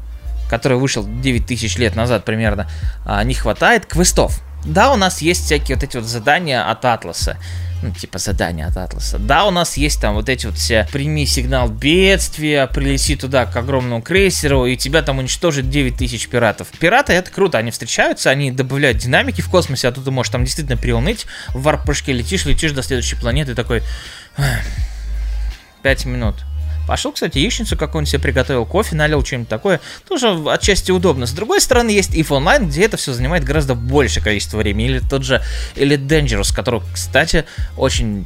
который 0.49 0.77
вышел 0.77 1.05
9000 1.05 1.77
лет 1.77 1.95
назад 1.95 2.25
примерно, 2.25 2.69
а, 3.05 3.23
не 3.23 3.33
хватает 3.33 3.85
квестов. 3.85 4.41
Да, 4.65 4.91
у 4.91 4.95
нас 4.95 5.21
есть 5.21 5.45
всякие 5.45 5.75
вот 5.75 5.83
эти 5.83 5.97
вот 5.97 6.05
задания 6.05 6.69
от 6.69 6.85
Атласа 6.85 7.37
ну, 7.81 7.91
типа 7.91 8.19
задания 8.19 8.67
от 8.67 8.77
Атласа. 8.77 9.19
Да, 9.19 9.45
у 9.45 9.51
нас 9.51 9.77
есть 9.77 10.01
там 10.01 10.15
вот 10.15 10.29
эти 10.29 10.45
вот 10.45 10.57
все 10.57 10.87
прими 10.91 11.25
сигнал 11.25 11.69
бедствия, 11.69 12.67
прилети 12.67 13.15
туда 13.15 13.45
к 13.45 13.55
огромному 13.55 14.01
крейсеру, 14.01 14.65
и 14.65 14.75
тебя 14.75 15.01
там 15.01 15.19
уничтожит 15.19 15.69
9000 15.69 16.27
пиратов. 16.27 16.67
Пираты 16.79 17.13
это 17.13 17.31
круто, 17.31 17.57
они 17.57 17.71
встречаются, 17.71 18.29
они 18.29 18.51
добавляют 18.51 18.97
динамики 18.97 19.41
в 19.41 19.49
космосе, 19.49 19.87
а 19.87 19.91
тут 19.91 20.05
ты 20.05 20.11
можешь 20.11 20.31
там 20.31 20.43
действительно 20.43 20.77
приуныть, 20.77 21.25
в 21.49 21.61
варп-прыжке 21.61 22.13
летишь, 22.13 22.45
летишь 22.45 22.71
до 22.71 22.83
следующей 22.83 23.15
планеты, 23.15 23.55
такой... 23.55 23.81
5 25.81 26.05
минут. 26.05 26.35
Пошел, 26.89 27.11
кстати, 27.11 27.37
яичницу 27.37 27.77
какую-нибудь 27.77 28.09
себе 28.09 28.19
приготовил, 28.23 28.65
кофе 28.65 28.95
налил, 28.95 29.23
что-нибудь 29.23 29.47
такое. 29.47 29.79
Тоже 30.07 30.29
отчасти 30.47 30.89
удобно. 30.89 31.27
С 31.27 31.31
другой 31.33 31.61
стороны, 31.61 31.91
есть 31.91 32.15
If 32.15 32.29
Online, 32.29 32.65
где 32.65 32.85
это 32.85 32.97
все 32.97 33.13
занимает 33.13 33.43
гораздо 33.43 33.75
большее 33.75 34.23
количество 34.23 34.57
времени. 34.57 34.87
Или 34.87 34.99
тот 34.99 35.23
же 35.23 35.39
Elite 35.75 36.07
Dangerous, 36.07 36.51
который, 36.51 36.81
кстати, 36.91 37.45
очень 37.77 38.25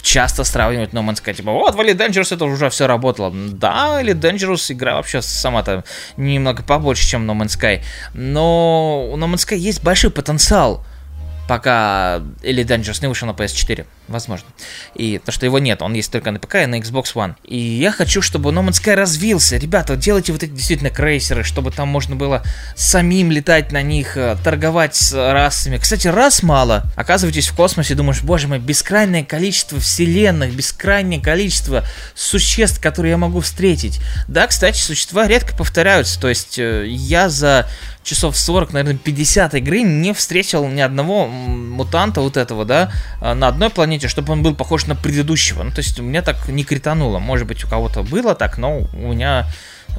часто 0.00 0.44
сравнивают 0.44 0.94
No 0.94 1.06
Man's 1.06 1.22
Sky. 1.22 1.34
Типа, 1.34 1.52
вот, 1.52 1.74
в 1.74 1.80
Elite 1.80 1.98
Dangerous 1.98 2.34
это 2.34 2.46
уже 2.46 2.70
все 2.70 2.86
работало. 2.86 3.30
Да, 3.30 4.00
Elite 4.00 4.18
Dangerous 4.18 4.72
игра 4.72 4.94
вообще 4.94 5.20
сама-то 5.20 5.84
немного 6.16 6.62
побольше, 6.62 7.06
чем 7.06 7.30
No 7.30 7.38
Man's 7.38 7.60
Sky. 7.60 7.82
Но 8.14 9.10
у 9.12 9.18
No 9.18 9.30
Man's 9.30 9.46
Sky 9.46 9.58
есть 9.58 9.82
большой 9.82 10.10
потенциал 10.10 10.82
пока 11.46 12.22
или 12.42 12.64
Dangerous 12.64 12.98
не 13.02 13.08
вышел 13.08 13.26
на 13.26 13.32
PS4, 13.32 13.86
возможно. 14.08 14.46
И 14.94 15.18
то, 15.18 15.32
что 15.32 15.46
его 15.46 15.58
нет, 15.58 15.82
он 15.82 15.94
есть 15.94 16.10
только 16.10 16.30
на 16.30 16.38
ПК 16.38 16.56
и 16.56 16.66
на 16.66 16.78
Xbox 16.78 17.14
One. 17.14 17.34
И 17.44 17.58
я 17.58 17.92
хочу, 17.92 18.22
чтобы 18.22 18.50
No 18.50 18.66
Man's 18.66 18.82
Sky 18.82 18.94
развился. 18.94 19.56
Ребята, 19.56 19.96
делайте 19.96 20.32
вот 20.32 20.42
эти 20.42 20.50
действительно 20.50 20.90
крейсеры, 20.90 21.44
чтобы 21.44 21.70
там 21.70 21.88
можно 21.88 22.16
было 22.16 22.42
самим 22.76 23.30
летать 23.30 23.72
на 23.72 23.82
них, 23.82 24.16
э, 24.16 24.36
торговать 24.42 24.94
с 24.96 25.12
расами. 25.12 25.78
Кстати, 25.78 26.08
раз 26.08 26.42
мало. 26.42 26.84
Оказываетесь 26.96 27.48
в 27.48 27.54
космосе, 27.54 27.94
думаешь, 27.94 28.22
боже 28.22 28.48
мой, 28.48 28.58
бескрайнее 28.58 29.24
количество 29.24 29.78
вселенных, 29.80 30.54
бескрайнее 30.54 31.20
количество 31.20 31.84
существ, 32.14 32.80
которые 32.80 33.10
я 33.10 33.18
могу 33.18 33.40
встретить. 33.40 34.00
Да, 34.26 34.46
кстати, 34.46 34.78
существа 34.78 35.26
редко 35.26 35.56
повторяются. 35.56 36.20
То 36.20 36.28
есть 36.28 36.58
э, 36.58 36.86
я 36.86 37.28
за 37.28 37.68
часов 38.08 38.36
40, 38.36 38.72
наверное, 38.72 38.98
50 38.98 39.54
игры 39.54 39.82
не 39.82 40.14
встретил 40.14 40.66
ни 40.66 40.80
одного 40.80 41.26
мутанта 41.26 42.20
вот 42.20 42.36
этого, 42.36 42.64
да, 42.64 42.90
а, 43.20 43.34
на 43.34 43.48
одной 43.48 43.70
планете, 43.70 43.97
чтобы 44.06 44.32
он 44.32 44.42
был 44.42 44.54
похож 44.54 44.86
на 44.86 44.94
предыдущего. 44.94 45.64
Ну, 45.64 45.72
то 45.72 45.78
есть 45.78 45.98
у 45.98 46.02
меня 46.04 46.22
так 46.22 46.48
не 46.48 46.62
критануло. 46.62 47.18
Может 47.18 47.48
быть, 47.48 47.64
у 47.64 47.68
кого-то 47.68 48.04
было 48.04 48.36
так, 48.36 48.58
но 48.58 48.88
у 48.92 49.12
меня 49.12 49.50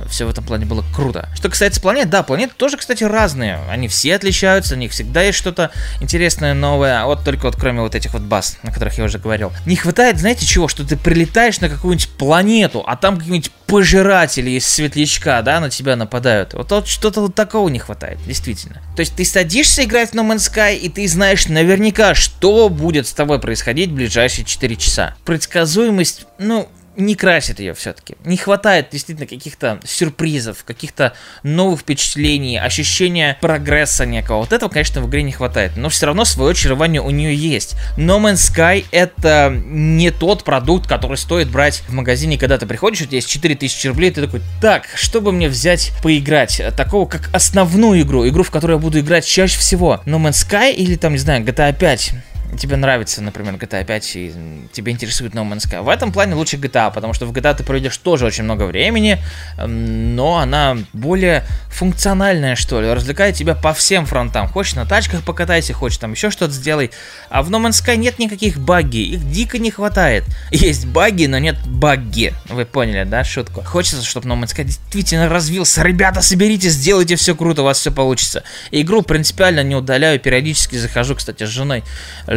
все 0.08 0.26
в 0.26 0.30
этом 0.30 0.44
плане 0.44 0.66
было 0.66 0.84
круто. 0.96 1.30
Что 1.36 1.50
касается 1.50 1.82
планет, 1.82 2.10
да, 2.10 2.24
планеты 2.24 2.54
тоже, 2.56 2.78
кстати, 2.78 3.04
разные. 3.04 3.60
Они 3.70 3.88
все 3.88 4.16
отличаются, 4.16 4.76
у 4.76 4.78
них 4.78 4.92
всегда 4.92 5.22
есть 5.22 5.38
что-то 5.38 5.72
интересное, 6.02 6.54
новое. 6.54 7.02
А 7.02 7.06
вот 7.06 7.24
только 7.24 7.46
вот 7.46 7.56
кроме 7.56 7.82
вот 7.82 7.96
этих 7.96 8.14
вот 8.14 8.22
баз, 8.22 8.58
на 8.64 8.72
которых 8.72 8.98
я 8.98 9.04
уже 9.04 9.18
говорил. 9.18 9.52
Не 9.66 9.76
хватает, 9.76 10.20
знаете 10.20 10.46
чего, 10.46 10.68
что 10.68 10.86
ты 10.86 10.98
прилетаешь 10.98 11.60
на 11.60 11.70
какую-нибудь 11.70 12.10
планету, 12.18 12.84
а 12.86 12.96
там 12.96 13.18
какие-нибудь 13.18 13.52
пожиратели 13.70 14.52
из 14.52 14.68
светлячка, 14.68 15.42
да, 15.42 15.60
на 15.60 15.70
тебя 15.70 15.96
нападают. 15.96 16.54
Вот, 16.54 16.72
вот 16.72 16.88
что-то 16.88 17.22
вот 17.22 17.36
такого 17.36 17.70
не 17.70 17.80
хватает, 17.80 18.18
действительно. 18.26 18.82
То 18.96 19.02
есть 19.02 19.16
ты 19.16 19.24
садишься 19.26 19.84
играть 19.84 20.10
в 20.10 20.14
No 20.14 20.28
Man's 20.28 20.52
Sky, 20.52 20.76
и 20.76 20.90
ты 20.90 21.08
знаешь 21.08 21.48
наверняка, 21.48 22.16
что 22.16 22.70
будет 22.70 23.08
с 23.08 23.14
тобой 23.14 23.40
происходить 23.40 23.92
в 23.92 23.94
ближайшие 23.94 24.46
4 24.46 24.76
часа. 24.76 25.16
Предсказуемость, 25.24 26.26
ну, 26.40 26.68
не 26.96 27.16
красит 27.16 27.60
ее 27.60 27.74
все-таки. 27.74 28.16
Не 28.26 28.38
хватает 28.38 28.90
действительно 28.92 29.28
каких-то 29.28 29.80
сюрпризов, 29.84 30.64
каких-то 30.64 31.14
новых 31.44 31.82
впечатлений, 31.82 32.58
ощущения 32.58 33.38
прогресса 33.42 34.06
некого. 34.06 34.40
Вот 34.40 34.54
этого, 34.54 34.70
конечно, 34.70 35.02
в 35.02 35.10
игре 35.10 35.24
не 35.24 35.32
хватает. 35.32 35.78
Но 35.78 35.90
все 35.90 36.08
равно 36.08 36.26
свое 36.26 36.52
очарование 36.52 37.02
у 37.02 37.10
нее 37.10 37.36
есть. 37.36 37.76
No 37.98 38.20
Man's 38.20 38.54
Sky 38.54 38.86
это 38.92 39.54
не 39.66 40.12
тот 40.12 40.44
продукт, 40.44 40.88
который 40.88 41.18
стоит 41.18 41.50
брать 41.50 41.84
в 41.88 41.94
магазине, 41.94 42.38
когда 42.38 42.58
ты 42.58 42.66
приходишь, 42.66 43.02
у 43.02 43.06
тебя 43.06 43.18
есть 43.18 43.30
4000 43.30 43.88
рублей, 43.88 44.12
ты 44.12 44.22
такой, 44.22 44.42
так, 44.62 44.88
что 44.96 45.22
бы 45.22 45.32
мне 45.32 45.50
взять 45.50 45.92
поиграть? 46.04 46.62
Такого, 46.76 47.08
как 47.08 47.30
основную 47.34 48.02
игру, 48.02 48.28
игру, 48.28 48.44
в 48.44 48.52
которую 48.52 48.78
я 48.78 48.82
буду 48.82 49.00
играть 49.00 49.26
чаще 49.26 49.58
всего. 49.60 50.02
No 50.06 50.20
Man's 50.20 50.48
Sky 50.48 50.74
или 50.74 50.96
там, 50.96 51.14
не 51.14 51.20
знаю, 51.20 51.44
GTA 51.44 51.78
5 51.78 52.14
тебе 52.58 52.76
нравится, 52.76 53.22
например, 53.22 53.56
GTA 53.56 53.86
5 53.86 54.16
и 54.16 54.34
тебе 54.72 54.92
интересует 54.92 55.34
No 55.34 55.48
Man's 55.48 55.68
Sky. 55.68 55.82
В 55.82 55.90
этом 55.90 56.12
плане 56.12 56.36
лучше 56.36 56.58
GTA, 56.58 56.92
потому 56.94 57.14
что 57.14 57.26
в 57.26 57.32
GTA 57.32 57.56
ты 57.56 57.64
проведешь 57.64 57.98
тоже 57.98 58.26
очень 58.26 58.44
много 58.44 58.64
времени, 58.64 59.22
но 59.58 60.38
она 60.38 60.78
более 60.94 61.46
функциональная, 61.70 62.56
что 62.56 62.82
ли, 62.82 62.92
развлекает 62.92 63.36
тебя 63.36 63.56
по 63.56 63.74
всем 63.74 64.06
фронтам. 64.06 64.48
Хочешь 64.48 64.76
на 64.76 64.86
тачках 64.86 65.24
покатайся, 65.24 65.74
хочешь 65.74 65.98
там 65.98 66.12
еще 66.12 66.30
что-то 66.32 66.54
сделай. 66.54 66.92
А 67.30 67.44
в 67.44 67.50
No 67.50 67.62
Man's 67.66 67.84
Sky 67.84 67.96
нет 67.96 68.20
никаких 68.20 68.58
баги, 68.60 68.98
их 68.98 69.30
дико 69.32 69.58
не 69.60 69.72
хватает. 69.72 70.24
Есть 70.52 70.88
баги, 70.88 71.26
но 71.26 71.38
нет 71.38 71.58
баги. 71.66 72.34
Вы 72.48 72.66
поняли, 72.66 73.04
да, 73.04 73.24
шутку? 73.24 73.62
Хочется, 73.62 74.04
чтобы 74.04 74.28
No 74.28 74.40
Man's 74.40 74.56
Sky 74.56 74.64
действительно 74.64 75.30
развился. 75.30 75.84
Ребята, 75.84 76.22
соберитесь, 76.22 76.74
сделайте 76.74 77.16
все 77.16 77.36
круто, 77.36 77.62
у 77.62 77.66
вас 77.66 77.80
все 77.80 77.92
получится. 77.92 78.44
Игру 78.72 79.02
принципиально 79.02 79.64
не 79.64 79.76
удаляю, 79.76 80.20
периодически 80.20 80.76
захожу, 80.76 81.16
кстати, 81.16 81.46
с 81.46 81.50
женой 81.50 81.84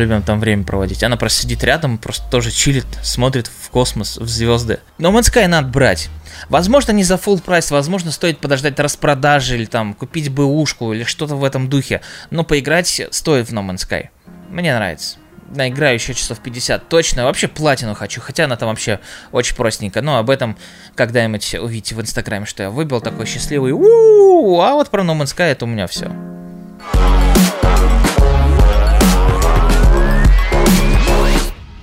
любим 0.03 0.23
там 0.23 0.41
время 0.41 0.65
проводить. 0.65 1.03
Она 1.03 1.17
просто 1.17 1.43
сидит 1.43 1.65
рядом, 1.65 1.99
просто 1.99 2.29
тоже 2.31 2.51
чилит, 2.51 2.87
смотрит 3.03 3.47
в 3.47 3.71
космос, 3.71 4.19
в 4.19 4.29
звезды. 4.29 4.81
Но 4.99 5.11
Man's 5.11 5.33
Sky 5.33 5.47
надо 5.47 5.69
брать. 5.69 6.09
Возможно, 6.49 6.93
не 6.93 7.05
за 7.05 7.15
full 7.15 7.41
прайс, 7.43 7.71
возможно, 7.71 8.11
стоит 8.11 8.39
подождать 8.39 8.79
распродажи 8.79 9.57
или 9.57 9.65
там 9.65 9.95
купить 9.95 10.31
бэушку 10.31 10.93
или 10.93 11.05
что-то 11.05 11.37
в 11.37 11.45
этом 11.45 11.69
духе. 11.69 12.01
Но 12.31 12.45
поиграть 12.45 13.03
стоит 13.11 13.49
в 13.49 13.53
No 13.53 13.67
Man's 13.67 13.89
Sky. 13.89 14.09
Мне 14.51 14.75
нравится. 14.75 15.17
На 15.55 15.69
играю 15.69 15.95
еще 15.95 16.15
часов 16.15 16.39
50 16.41 16.89
точно. 16.89 17.25
Вообще 17.25 17.47
платину 17.47 17.95
хочу, 17.95 18.21
хотя 18.21 18.45
она 18.45 18.57
там 18.57 18.71
вообще 18.71 19.01
очень 19.33 19.55
простенькая. 19.55 20.03
Но 20.03 20.17
об 20.17 20.31
этом 20.31 20.57
когда-нибудь 20.95 21.55
увидите 21.57 21.95
в 21.95 22.01
инстаграме, 22.01 22.47
что 22.47 22.63
я 22.63 22.71
выбил 22.71 23.01
такой 23.01 23.27
счастливый. 23.27 23.73
У-у-у, 23.73 24.61
а 24.61 24.73
вот 24.73 24.89
про 24.89 25.03
No 25.03 25.17
Man's 25.17 25.35
Sky 25.37 25.51
это 25.53 25.67
у 25.67 25.69
меня 25.69 25.87
все. 25.87 26.11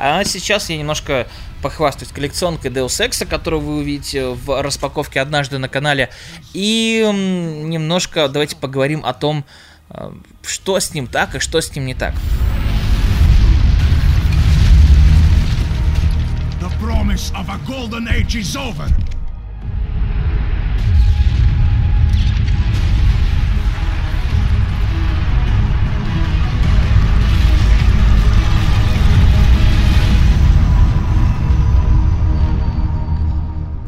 А 0.02 0.24
сейчас 0.24 0.70
я 0.70 0.78
немножко 0.78 1.28
похвастаюсь 1.62 2.14
коллекционкой 2.14 2.72
Deus 2.72 3.06
Ex, 3.06 3.26
которую 3.26 3.62
вы 3.62 3.78
увидите 3.80 4.30
в 4.30 4.62
распаковке 4.62 5.20
однажды 5.20 5.58
на 5.58 5.68
канале. 5.68 6.10
И 6.54 7.06
немножко 7.06 8.30
давайте 8.30 8.56
поговорим 8.56 9.04
о 9.04 9.14
том, 9.14 9.44
э, 9.90 10.12
что 10.42 10.80
с 10.80 10.94
ним 10.94 11.06
так 11.06 11.36
и 11.36 11.40
что 11.40 11.60
с 11.60 11.76
ним 11.76 11.86
не 11.86 11.96
так. 11.96 12.14
The 16.62 16.72
promise 16.82 17.34
of 17.36 17.50
a 17.50 17.60
golden 17.68 18.08
age 18.08 18.36
is 18.36 18.56
over. 18.56 18.88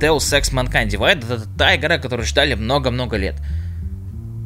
Deus 0.01 0.34
Ex 0.34 0.51
Mankind 0.51 0.89
Divide 0.89 1.24
это 1.24 1.48
та 1.58 1.75
игра, 1.75 1.98
которую 1.98 2.25
ждали 2.25 2.55
много-много 2.55 3.17
лет. 3.17 3.36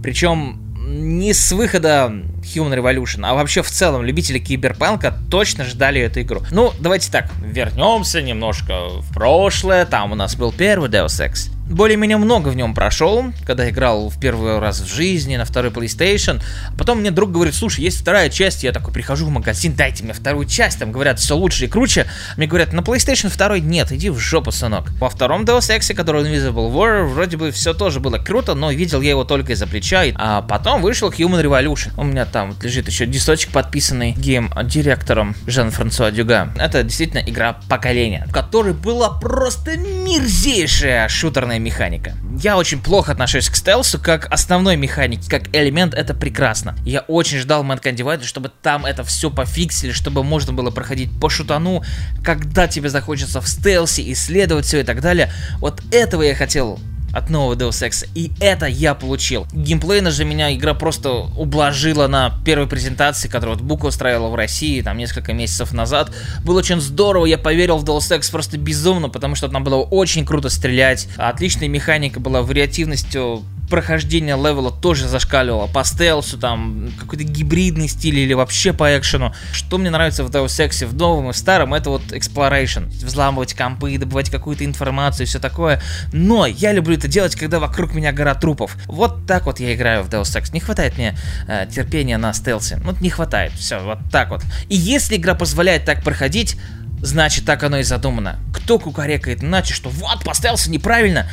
Причем 0.04 0.62
не 0.88 1.34
с 1.34 1.52
выхода 1.52 2.12
Human 2.44 2.76
Revolution, 2.76 3.22
а 3.24 3.34
вообще 3.34 3.64
в 3.64 3.72
целом 3.72 4.04
любители 4.04 4.38
киберпанка 4.38 5.14
точно 5.32 5.64
ждали 5.64 6.02
эту 6.02 6.22
игру. 6.22 6.44
Ну, 6.52 6.74
давайте 6.80 7.12
так, 7.12 7.32
вернемся 7.42 8.22
немножко 8.22 8.90
в 9.00 9.14
прошлое. 9.14 9.86
Там 9.86 10.12
у 10.12 10.16
нас 10.16 10.36
был 10.36 10.52
первый 10.52 10.90
Deus 10.90 11.26
Ex. 11.26 11.55
Более-менее 11.70 12.18
много 12.18 12.50
в 12.50 12.56
нем 12.56 12.74
прошел, 12.74 13.26
когда 13.46 13.70
играл 13.70 14.10
в 14.10 14.20
первый 14.20 14.60
раз 14.60 14.80
в 14.80 14.88
жизни, 14.88 15.36
на 15.36 15.46
второй 15.46 15.72
PlayStation. 15.72 16.42
Потом 16.78 17.00
мне 17.00 17.12
друг 17.12 17.32
говорит, 17.32 17.56
слушай, 17.56 17.82
есть 17.82 18.02
вторая 18.02 18.30
часть, 18.30 18.64
я 18.64 18.72
такой 18.72 18.94
прихожу 18.94 19.26
в 19.26 19.30
магазин, 19.30 19.74
дайте 19.74 20.04
мне 20.04 20.14
вторую 20.14 20.46
часть, 20.46 20.80
там 20.80 20.92
говорят, 20.92 21.20
все 21.20 21.36
лучше 21.36 21.66
и 21.66 21.68
круче. 21.68 22.06
Мне 22.38 22.48
говорят, 22.48 22.74
на 22.74 22.82
PlayStation 22.82 23.36
2 23.36 23.60
нет, 23.60 23.92
иди 23.92 24.10
в 24.10 24.20
жопу, 24.20 24.52
сынок. 24.52 24.92
Во 25.00 25.10
втором 25.10 25.44
Deus 25.44 25.76
Ex, 25.76 25.94
который 25.94 26.24
Invisible 26.24 26.72
War, 26.72 27.06
вроде 27.06 27.38
бы 27.38 27.52
все 27.52 27.74
тоже 27.74 28.00
было 28.00 28.18
круто, 28.18 28.54
но 28.54 28.72
видел 28.72 29.02
я 29.02 29.12
его 29.12 29.24
только 29.24 29.54
из-за 29.54 29.68
плеча. 29.68 30.04
А 30.16 30.42
потом 30.42 30.82
вышел 30.82 31.10
Human 31.10 31.42
Revolution. 31.42 31.92
У 31.98 32.04
меня 32.04 32.26
там 32.26 32.56
лежит 32.62 32.88
еще 32.88 33.06
дисочек 33.06 33.52
подписанный 33.52 34.12
гейм-директором 34.12 35.36
Жан-Франсуа 35.48 36.12
Дюга. 36.12 36.54
Это 36.58 36.84
действительно 36.84 37.20
игра 37.26 37.58
поколения, 37.70 38.26
в 38.28 38.34
которой 38.34 38.74
была 38.74 39.10
просто 39.10 39.78
мерзейшая 39.78 41.08
шутерная 41.08 41.55
механика. 41.60 42.14
Я 42.42 42.58
очень 42.58 42.82
плохо 42.82 43.12
отношусь 43.12 43.50
к 43.50 43.56
стелсу 43.56 44.00
как 44.00 44.32
основной 44.32 44.76
механике, 44.76 45.30
как 45.30 45.54
элемент, 45.56 45.94
это 45.94 46.14
прекрасно. 46.14 46.76
Я 46.86 47.02
очень 47.02 47.40
ждал 47.40 47.64
Mankind 47.64 47.96
Divided, 47.96 48.24
чтобы 48.24 48.50
там 48.50 48.86
это 48.86 49.04
все 49.04 49.30
пофиксили, 49.30 49.92
чтобы 49.92 50.24
можно 50.24 50.54
было 50.54 50.72
проходить 50.72 51.10
по 51.20 51.30
шутану, 51.30 51.84
когда 52.24 52.68
тебе 52.68 52.90
захочется 52.90 53.42
в 53.42 53.48
стелсе, 53.48 54.12
исследовать 54.12 54.66
все 54.66 54.82
и 54.82 54.84
так 54.84 55.02
далее. 55.02 55.32
Вот 55.60 55.82
этого 55.92 56.24
я 56.24 56.36
хотел 56.36 56.80
от 57.16 57.30
нового 57.30 57.56
Deus 57.56 57.88
Ex, 57.88 58.08
и 58.14 58.32
это 58.42 58.66
я 58.66 58.94
получил. 58.94 59.48
Геймплейно 59.54 60.12
же 60.12 60.26
меня 60.26 60.54
игра 60.54 60.74
просто 60.74 61.12
ублажила 61.38 62.08
на 62.08 62.38
первой 62.44 62.68
презентации, 62.68 63.30
которую 63.30 63.58
вот 63.58 63.66
Бука 63.66 63.86
устраивала 63.86 64.30
в 64.30 64.36
России 64.36 64.82
там 64.82 64.98
несколько 64.98 65.32
месяцев 65.34 65.72
назад. 65.72 66.12
Было 66.44 66.60
очень 66.60 66.82
здорово, 66.82 67.26
я 67.26 67.38
поверил 67.38 67.78
в 67.78 67.86
Deus 67.86 68.12
Ex 68.12 68.30
просто 68.30 68.58
безумно, 68.58 69.08
потому 69.08 69.36
что 69.36 69.48
там 69.48 69.64
было 69.64 69.78
очень 69.78 70.26
круто 70.26 70.50
стрелять, 70.50 71.08
отличная 71.16 71.70
механика 71.70 72.20
была, 72.20 72.42
вариативностью 72.42 73.44
прохождение 73.70 74.36
левела 74.36 74.72
тоже 74.72 75.08
зашкаливало. 75.08 75.68
По 75.68 75.84
стелсу, 75.84 76.38
там, 76.38 76.92
какой-то 77.00 77.24
гибридный 77.24 77.88
стиль 77.88 78.20
или 78.20 78.34
вообще 78.34 78.74
по 78.74 78.98
экшену. 78.98 79.34
Что 79.52 79.78
мне 79.78 79.90
нравится 79.90 80.24
в 80.24 80.30
Deus 80.30 80.60
Ex, 80.60 80.86
в 80.86 80.96
новом 80.96 81.30
и 81.30 81.34
в 81.34 81.38
старом, 81.38 81.74
это 81.74 81.90
вот 81.90 82.02
exploration. 82.12 82.88
Взламывать 82.88 83.54
компы, 83.54 83.98
добывать 83.98 84.30
какую-то 84.30 84.66
информацию 84.66 85.26
и 85.26 85.28
все 85.28 85.40
такое. 85.40 85.82
Но 86.12 86.46
я 86.46 86.72
люблю 86.72 86.96
это 86.96 87.08
делать, 87.08 87.36
когда 87.36 87.60
вокруг 87.60 87.94
меня 87.94 88.12
гора 88.12 88.36
трупов. 88.36 88.78
Вот 88.86 89.26
так 89.26 89.46
вот 89.46 89.60
я 89.60 89.74
играю 89.74 90.04
в 90.04 90.10
Deus 90.10 90.24
Ex. 90.24 90.54
Не 90.54 90.60
хватает 90.60 90.98
мне 90.98 91.18
э, 91.48 91.68
терпения 91.74 92.18
на 92.18 92.34
стелсе. 92.34 92.80
Вот 92.84 93.02
не 93.02 93.10
хватает. 93.10 93.54
Все, 93.54 93.80
вот 93.80 94.00
так 94.12 94.30
вот. 94.30 94.44
И 94.70 94.76
если 94.76 95.18
игра 95.18 95.36
позволяет 95.36 95.86
так 95.86 96.04
проходить, 96.04 96.58
значит 97.02 97.46
так 97.46 97.64
оно 97.64 97.78
и 97.78 97.84
задумано. 97.84 98.40
Кто 98.54 98.80
кукарекает 98.80 99.44
иначе, 99.44 99.74
что 99.74 99.90
вот, 99.90 100.24
по 100.24 100.34
неправильно, 100.70 101.28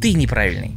ты 0.00 0.12
неправильный 0.12 0.76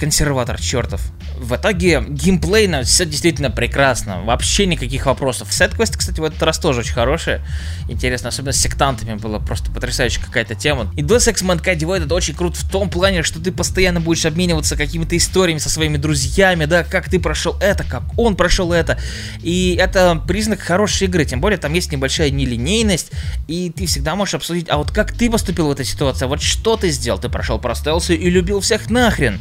консерватор 0.00 0.58
чертов. 0.58 1.02
В 1.38 1.56
итоге 1.56 2.02
геймплейно 2.08 2.84
все 2.84 3.04
действительно 3.04 3.50
прекрасно, 3.50 4.22
вообще 4.22 4.64
никаких 4.64 5.04
вопросов. 5.04 5.52
Сет-квест, 5.52 5.94
кстати, 5.94 6.20
в 6.20 6.24
этот 6.24 6.42
раз 6.42 6.58
тоже 6.58 6.80
очень 6.80 6.94
хороший. 6.94 7.40
Интересно, 7.88 8.30
особенно 8.30 8.52
с 8.52 8.56
сектантами 8.56 9.14
было 9.14 9.38
просто 9.38 9.70
потрясающая 9.70 10.22
какая-то 10.22 10.54
тема. 10.54 10.90
И 10.96 11.02
Deus 11.02 11.30
Ex 11.30 11.44
Mankind 11.44 11.78
Divided 11.78 12.12
очень 12.14 12.34
крут 12.34 12.56
в 12.56 12.70
том 12.70 12.88
плане, 12.88 13.22
что 13.22 13.40
ты 13.40 13.52
постоянно 13.52 14.00
будешь 14.00 14.24
обмениваться 14.24 14.74
какими-то 14.74 15.16
историями 15.18 15.58
со 15.58 15.68
своими 15.68 15.98
друзьями, 15.98 16.64
да, 16.64 16.82
как 16.82 17.10
ты 17.10 17.20
прошел 17.20 17.56
это, 17.60 17.84
как 17.84 18.02
он 18.18 18.36
прошел 18.36 18.72
это. 18.72 18.98
И 19.42 19.76
это 19.78 20.22
признак 20.26 20.60
хорошей 20.60 21.08
игры, 21.08 21.26
тем 21.26 21.42
более 21.42 21.58
там 21.58 21.74
есть 21.74 21.92
небольшая 21.92 22.30
нелинейность, 22.30 23.12
и 23.48 23.70
ты 23.70 23.84
всегда 23.84 24.14
можешь 24.14 24.34
обсудить, 24.34 24.66
а 24.70 24.78
вот 24.78 24.92
как 24.92 25.12
ты 25.12 25.30
поступил 25.30 25.68
в 25.68 25.72
этой 25.72 25.84
ситуации, 25.84 26.24
вот 26.24 26.40
что 26.40 26.78
ты 26.78 26.90
сделал, 26.90 27.18
ты 27.18 27.28
прошел 27.28 27.58
про 27.58 27.74
стелсы 27.74 28.16
и 28.16 28.30
любил 28.30 28.60
всех 28.60 28.88
нахрен. 28.88 29.40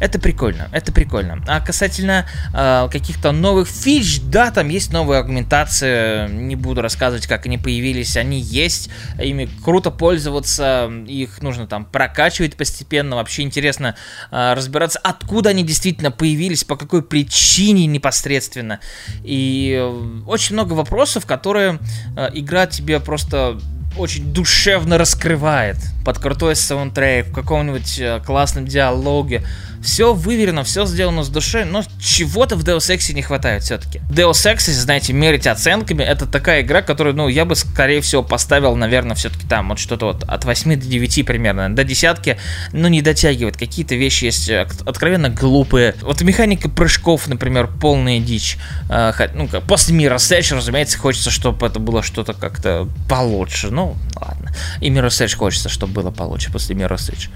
Это 0.00 0.18
прикольно, 0.18 0.68
это 0.72 0.92
прикольно. 0.92 1.42
А 1.46 1.60
касательно 1.60 2.26
э, 2.52 2.88
каких-то 2.90 3.32
новых 3.32 3.68
фич, 3.68 4.20
да, 4.20 4.50
там 4.50 4.68
есть 4.68 4.92
новые 4.92 5.20
агментации, 5.20 6.28
не 6.30 6.56
буду 6.56 6.82
рассказывать, 6.82 7.26
как 7.26 7.46
они 7.46 7.58
появились, 7.58 8.16
они 8.16 8.40
есть, 8.40 8.90
ими 9.18 9.48
круто 9.64 9.90
пользоваться, 9.90 10.90
их 11.06 11.40
нужно 11.42 11.66
там 11.66 11.84
прокачивать 11.84 12.56
постепенно, 12.56 13.16
вообще 13.16 13.42
интересно 13.42 13.96
э, 14.30 14.54
разбираться, 14.54 14.98
откуда 15.02 15.50
они 15.50 15.62
действительно 15.62 16.10
появились, 16.10 16.64
по 16.64 16.76
какой 16.76 17.02
причине 17.02 17.86
непосредственно. 17.86 18.80
И 19.24 19.76
э, 19.78 20.22
очень 20.26 20.54
много 20.54 20.74
вопросов, 20.74 21.26
которые 21.26 21.78
э, 22.16 22.28
игра 22.34 22.66
тебе 22.66 23.00
просто 23.00 23.58
очень 23.96 24.32
душевно 24.32 24.98
раскрывает 24.98 25.76
под 26.04 26.18
крутой 26.18 26.56
саундтрек, 26.56 27.28
в 27.28 27.32
каком-нибудь 27.32 27.98
э, 27.98 28.20
классном 28.24 28.66
диалоге. 28.66 29.42
Все 29.86 30.14
выверено, 30.14 30.64
все 30.64 30.84
сделано 30.84 31.22
с 31.22 31.28
душой, 31.28 31.64
но 31.64 31.84
чего-то 32.00 32.56
в 32.56 32.64
Deus 32.64 32.92
Ex 32.92 33.12
не 33.14 33.22
хватает 33.22 33.62
все-таки. 33.62 34.00
Deus 34.10 34.32
Ex, 34.32 34.54
если, 34.66 34.72
знаете, 34.72 35.12
мерить 35.12 35.46
оценками, 35.46 36.02
это 36.02 36.26
такая 36.26 36.62
игра, 36.62 36.82
которую, 36.82 37.14
ну, 37.14 37.28
я 37.28 37.44
бы, 37.44 37.54
скорее 37.54 38.00
всего, 38.00 38.24
поставил, 38.24 38.74
наверное, 38.74 39.14
все-таки 39.14 39.46
там 39.46 39.68
вот 39.68 39.78
что-то 39.78 40.06
вот 40.06 40.24
от 40.24 40.44
8 40.44 40.74
до 40.74 40.84
9 40.84 41.24
примерно. 41.24 41.72
До 41.72 41.84
десятки, 41.84 42.36
ну, 42.72 42.88
не 42.88 43.00
дотягивает. 43.00 43.56
Какие-то 43.56 43.94
вещи 43.94 44.24
есть 44.24 44.48
э, 44.48 44.66
откровенно 44.84 45.28
глупые. 45.30 45.94
Вот 46.02 46.20
механика 46.20 46.68
прыжков, 46.68 47.28
например, 47.28 47.68
полная 47.68 48.18
дичь. 48.18 48.58
Э, 48.90 49.12
ну, 49.34 49.48
после 49.68 49.94
мира 49.94 50.18
Сэдж, 50.18 50.52
разумеется, 50.52 50.98
хочется, 50.98 51.30
чтобы 51.30 51.64
это 51.64 51.78
было 51.78 52.02
что-то 52.02 52.34
как-то 52.34 52.88
получше. 53.08 53.70
Ну, 53.70 53.96
ладно. 54.16 54.50
И 54.80 54.90
Mirror 54.90 55.10
Edge 55.10 55.36
хочется, 55.36 55.68
чтобы 55.68 55.92
было 55.92 56.10
получше 56.10 56.50
после 56.50 56.74
Mirror 56.74 56.96
Edge. 56.96 57.28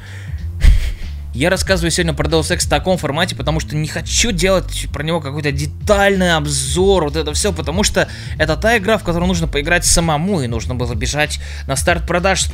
Я 1.32 1.48
рассказываю 1.48 1.92
сегодня 1.92 2.12
про 2.12 2.26
Deus 2.26 2.50
Ex 2.50 2.66
в 2.66 2.68
таком 2.68 2.98
формате, 2.98 3.36
потому 3.36 3.60
что 3.60 3.76
не 3.76 3.86
хочу 3.86 4.32
делать 4.32 4.88
про 4.92 5.04
него 5.04 5.20
какой-то 5.20 5.52
детальный 5.52 6.34
обзор, 6.34 7.04
вот 7.04 7.14
это 7.14 7.32
все, 7.34 7.52
потому 7.52 7.84
что 7.84 8.08
это 8.36 8.56
та 8.56 8.76
игра, 8.78 8.98
в 8.98 9.04
которую 9.04 9.28
нужно 9.28 9.46
поиграть 9.46 9.84
самому, 9.84 10.40
и 10.40 10.48
нужно 10.48 10.74
было 10.74 10.92
бежать 10.94 11.38
на 11.68 11.76
старт 11.76 12.04
продаж 12.04 12.46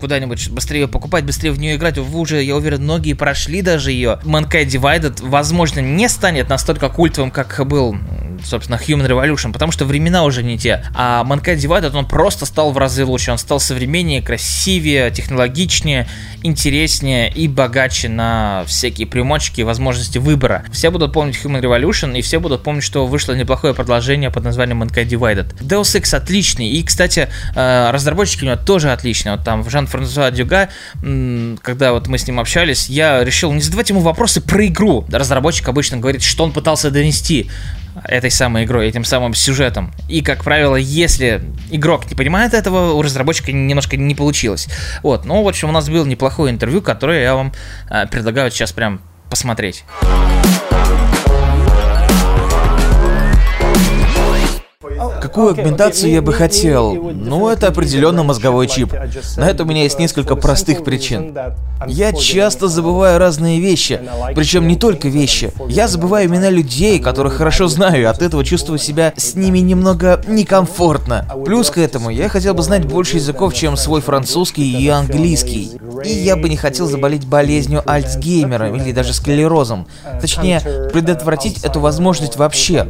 куда-нибудь 0.00 0.48
быстрее 0.48 0.88
покупать, 0.88 1.24
быстрее 1.24 1.50
в 1.50 1.58
нее 1.58 1.76
играть. 1.76 1.98
Вы 1.98 2.18
уже, 2.18 2.42
я 2.42 2.56
уверен, 2.56 2.82
многие 2.84 3.12
прошли 3.12 3.60
даже 3.60 3.92
ее. 3.92 4.18
Mankind 4.24 4.68
Divided, 4.68 5.18
возможно, 5.20 5.80
не 5.80 6.08
станет 6.08 6.48
настолько 6.48 6.88
культовым, 6.88 7.30
как 7.30 7.60
был 7.66 7.94
собственно, 8.42 8.76
Human 8.76 9.06
Revolution, 9.06 9.52
потому 9.52 9.72
что 9.72 9.84
времена 9.84 10.24
уже 10.24 10.42
не 10.42 10.58
те. 10.58 10.84
А 10.94 11.24
Mankind 11.24 11.56
Divided, 11.56 11.96
он 11.96 12.06
просто 12.06 12.46
стал 12.46 12.72
в 12.72 12.78
разы 12.78 13.04
лучше, 13.04 13.32
он 13.32 13.38
стал 13.38 13.60
современнее, 13.60 14.22
красивее, 14.22 15.10
технологичнее, 15.10 16.08
интереснее 16.42 17.32
и 17.32 17.48
богаче 17.48 18.08
на 18.16 18.64
всякие 18.66 19.06
примочки 19.06 19.60
и 19.60 19.64
возможности 19.64 20.18
выбора. 20.18 20.64
Все 20.72 20.90
будут 20.90 21.12
помнить 21.12 21.36
Human 21.42 21.60
Revolution, 21.60 22.18
и 22.18 22.22
все 22.22 22.40
будут 22.40 22.62
помнить, 22.62 22.84
что 22.84 23.06
вышло 23.06 23.32
неплохое 23.32 23.74
продолжение 23.74 24.30
под 24.30 24.44
названием 24.44 24.82
Mankind 24.82 25.08
Divided. 25.08 25.54
Deus 25.60 26.00
Ex 26.00 26.14
отличный, 26.14 26.68
и, 26.68 26.82
кстати, 26.82 27.28
э, 27.54 27.90
разработчики 27.90 28.44
у 28.44 28.46
него 28.46 28.56
тоже 28.56 28.92
отличные. 28.92 29.36
Вот 29.36 29.44
там 29.44 29.68
Жан-Франсуа 29.68 30.30
Дюга, 30.30 30.68
когда 31.62 31.92
вот 31.92 32.06
мы 32.08 32.18
с 32.18 32.26
ним 32.26 32.40
общались, 32.40 32.88
я 32.88 33.22
решил 33.24 33.52
не 33.52 33.60
задавать 33.60 33.90
ему 33.90 34.00
вопросы 34.00 34.40
про 34.40 34.66
игру. 34.66 35.04
Разработчик 35.10 35.68
обычно 35.68 35.98
говорит, 35.98 36.22
что 36.22 36.44
он 36.44 36.52
пытался 36.52 36.90
донести 36.90 37.50
этой 38.04 38.30
самой 38.30 38.64
игрой, 38.64 38.88
этим 38.88 39.04
самым 39.04 39.34
сюжетом. 39.34 39.92
И, 40.08 40.20
как 40.20 40.44
правило, 40.44 40.76
если 40.76 41.42
игрок 41.70 42.08
не 42.10 42.16
понимает 42.16 42.54
этого, 42.54 42.92
у 42.92 43.02
разработчика 43.02 43.52
немножко 43.52 43.96
не 43.96 44.14
получилось. 44.14 44.68
Вот, 45.02 45.24
ну, 45.24 45.42
в 45.42 45.48
общем, 45.48 45.68
у 45.68 45.72
нас 45.72 45.88
было 45.88 46.04
неплохое 46.04 46.52
интервью, 46.52 46.82
которое 46.82 47.22
я 47.22 47.34
вам 47.34 47.52
э, 47.90 48.06
предлагаю 48.06 48.50
сейчас 48.50 48.72
прям 48.72 49.00
посмотреть. 49.30 49.84
Какую 55.20 55.50
агментацию 55.50 56.12
я 56.12 56.22
бы 56.22 56.32
хотел? 56.32 56.94
Ну, 56.94 57.48
это 57.48 57.68
определенно 57.68 58.22
мозговой 58.22 58.66
чип. 58.66 58.92
На 59.36 59.48
это 59.48 59.64
у 59.64 59.66
меня 59.66 59.82
есть 59.82 59.98
несколько 59.98 60.36
простых 60.36 60.84
причин. 60.84 61.36
Я 61.86 62.12
часто 62.12 62.68
забываю 62.68 63.18
разные 63.18 63.60
вещи, 63.60 64.00
причем 64.34 64.68
не 64.68 64.76
только 64.76 65.08
вещи. 65.08 65.52
Я 65.68 65.88
забываю 65.88 66.28
имена 66.28 66.50
людей, 66.50 66.98
которых 66.98 67.34
хорошо 67.34 67.68
знаю, 67.68 68.00
и 68.00 68.04
от 68.04 68.22
этого 68.22 68.44
чувствую 68.44 68.78
себя 68.78 69.12
с 69.16 69.34
ними 69.34 69.58
немного 69.58 70.22
некомфортно. 70.26 71.26
Плюс 71.44 71.70
к 71.70 71.78
этому, 71.78 72.10
я 72.10 72.28
хотел 72.28 72.54
бы 72.54 72.62
знать 72.62 72.84
больше 72.86 73.16
языков, 73.16 73.54
чем 73.54 73.76
свой 73.76 74.00
французский 74.00 74.80
и 74.82 74.88
английский. 74.88 75.72
И 76.04 76.10
я 76.10 76.36
бы 76.36 76.48
не 76.48 76.56
хотел 76.56 76.86
заболеть 76.86 77.26
болезнью 77.26 77.82
Альцгеймера 77.84 78.74
или 78.74 78.92
даже 78.92 79.12
склерозом. 79.12 79.86
Точнее, 80.20 80.60
предотвратить 80.92 81.64
эту 81.64 81.80
возможность 81.80 82.36
вообще. 82.36 82.86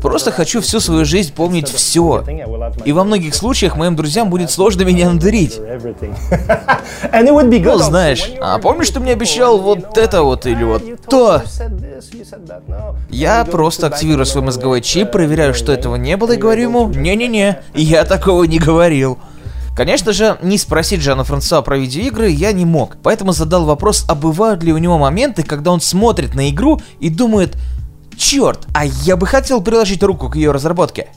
Просто 0.00 0.30
хочу 0.30 0.60
всю 0.60 0.80
свою 0.80 1.04
жизнь 1.04 1.32
помнить 1.32 1.49
все. 1.68 2.24
И 2.84 2.92
во 2.92 3.04
многих 3.04 3.34
случаях 3.34 3.76
моим 3.76 3.96
друзьям 3.96 4.30
будет 4.30 4.50
сложно 4.50 4.82
меня 4.82 5.10
надурить. 5.10 5.58
Ну, 7.22 7.78
знаешь, 7.78 8.30
а 8.40 8.58
помнишь, 8.58 8.90
ты 8.90 9.00
мне 9.00 9.12
обещал 9.12 9.58
вот 9.58 9.96
это 9.96 10.22
вот 10.22 10.46
или 10.46 10.64
вот 10.64 10.82
то? 11.08 11.42
Я 13.08 13.44
просто 13.44 13.86
активирую 13.86 14.26
свой 14.26 14.44
мозговой 14.44 14.80
чип, 14.80 15.10
проверяю, 15.10 15.54
что 15.54 15.72
этого 15.72 15.96
не 15.96 16.16
было, 16.16 16.32
и 16.32 16.36
говорю 16.36 16.62
ему, 16.62 16.88
не-не-не, 16.88 17.60
я 17.74 18.04
такого 18.04 18.44
не 18.44 18.58
говорил. 18.58 19.18
Конечно 19.76 20.12
же, 20.12 20.36
не 20.42 20.58
спросить 20.58 21.00
Жана 21.00 21.24
Франсуа 21.24 21.62
про 21.62 21.78
видеоигры 21.78 22.28
я 22.28 22.52
не 22.52 22.66
мог, 22.66 22.96
поэтому 23.02 23.32
задал 23.32 23.64
вопрос, 23.64 24.04
а 24.08 24.14
бывают 24.14 24.62
ли 24.62 24.72
у 24.72 24.78
него 24.78 24.98
моменты, 24.98 25.42
когда 25.42 25.70
он 25.70 25.80
смотрит 25.80 26.34
на 26.34 26.50
игру 26.50 26.80
и 26.98 27.08
думает, 27.08 27.56
черт, 28.20 28.68
а 28.74 28.84
я 28.84 29.16
бы 29.16 29.26
хотел 29.26 29.60
приложить 29.62 30.02
руку 30.02 30.28
к 30.28 30.36
ее 30.36 30.52
разработке. 30.52 31.08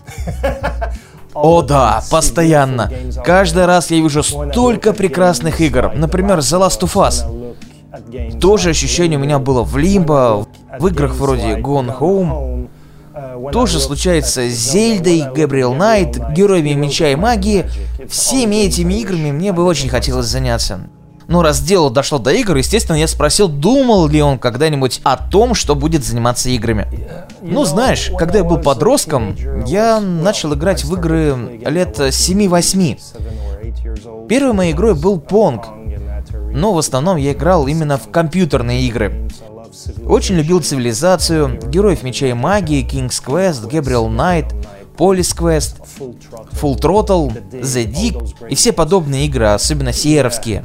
О 1.34 1.62
да, 1.62 2.02
постоянно. 2.10 2.92
Каждый 3.26 3.66
раз 3.66 3.92
я 3.92 3.98
вижу 3.98 4.24
столько 4.24 4.94
прекрасных 4.94 5.62
игр. 5.62 5.92
Например, 5.94 6.40
The 6.40 6.60
Last 6.60 6.82
of 6.82 6.94
Us. 6.96 8.40
Тоже 8.40 8.70
ощущение 8.70 9.20
у 9.20 9.22
меня 9.22 9.40
было 9.40 9.64
в 9.64 9.78
Limbo, 9.78 10.48
в 10.80 10.88
играх 10.88 11.14
вроде 11.16 11.56
Gone 11.58 12.00
Home. 12.00 12.70
Тоже 13.52 13.80
случается 13.80 14.50
с 14.50 14.54
Зельдой, 14.54 15.24
Габриэл 15.36 15.74
Найт, 15.74 16.18
Героями 16.32 16.74
Меча 16.74 17.10
и 17.10 17.16
Магии. 17.16 17.66
Всеми 18.10 18.66
этими 18.66 18.96
играми 18.96 19.32
мне 19.32 19.52
бы 19.52 19.64
очень 19.64 19.90
хотелось 19.90 20.28
заняться. 20.28 20.88
Но 21.28 21.42
раз 21.42 21.62
дело 21.62 21.90
дошло 21.90 22.20
до 22.20 22.32
игр, 22.32 22.58
естественно, 22.58 22.98
я 22.98 23.08
спросил, 23.08 23.48
думал 23.48 24.08
ли 24.08 24.22
он 24.22 24.38
когда-нибудь 24.38 25.02
о 25.04 25.18
том, 25.18 25.54
что 25.54 25.76
будет 25.76 26.04
заниматься 26.04 26.50
играми. 26.50 26.88
Ну, 27.42 27.66
знаешь, 27.66 28.12
когда 28.18 28.40
я 28.40 28.44
был 28.44 28.60
подростком, 28.60 29.36
я 29.66 30.00
начал 30.00 30.54
играть 30.54 30.84
в 30.84 30.94
игры 30.96 31.60
лет 31.66 32.00
7-8. 32.00 34.28
Первой 34.28 34.54
моей 34.54 34.74
игрой 34.74 34.96
был 34.96 35.20
Понг, 35.20 35.66
но 36.52 36.74
в 36.74 36.78
основном 36.78 37.18
я 37.18 37.34
играл 37.34 37.68
именно 37.68 37.98
в 37.98 38.10
компьютерные 38.10 38.84
игры. 38.84 39.30
Очень 40.06 40.36
любил 40.36 40.62
цивилизацию, 40.62 41.60
героев 41.68 42.04
меча 42.04 42.28
и 42.28 42.34
магии, 42.34 42.86
King's 42.86 43.22
Quest, 43.26 43.70
Gabriel 43.70 44.08
Knight, 44.08 44.54
Police 44.98 45.36
Quest, 45.36 45.76
Full 46.62 46.80
Throttle, 46.80 47.52
The 47.52 47.86
Dig 47.86 48.50
и 48.50 48.56
все 48.56 48.72
подобные 48.72 49.26
игры, 49.26 49.48
особенно 49.48 49.92
сиеровские. 49.92 50.64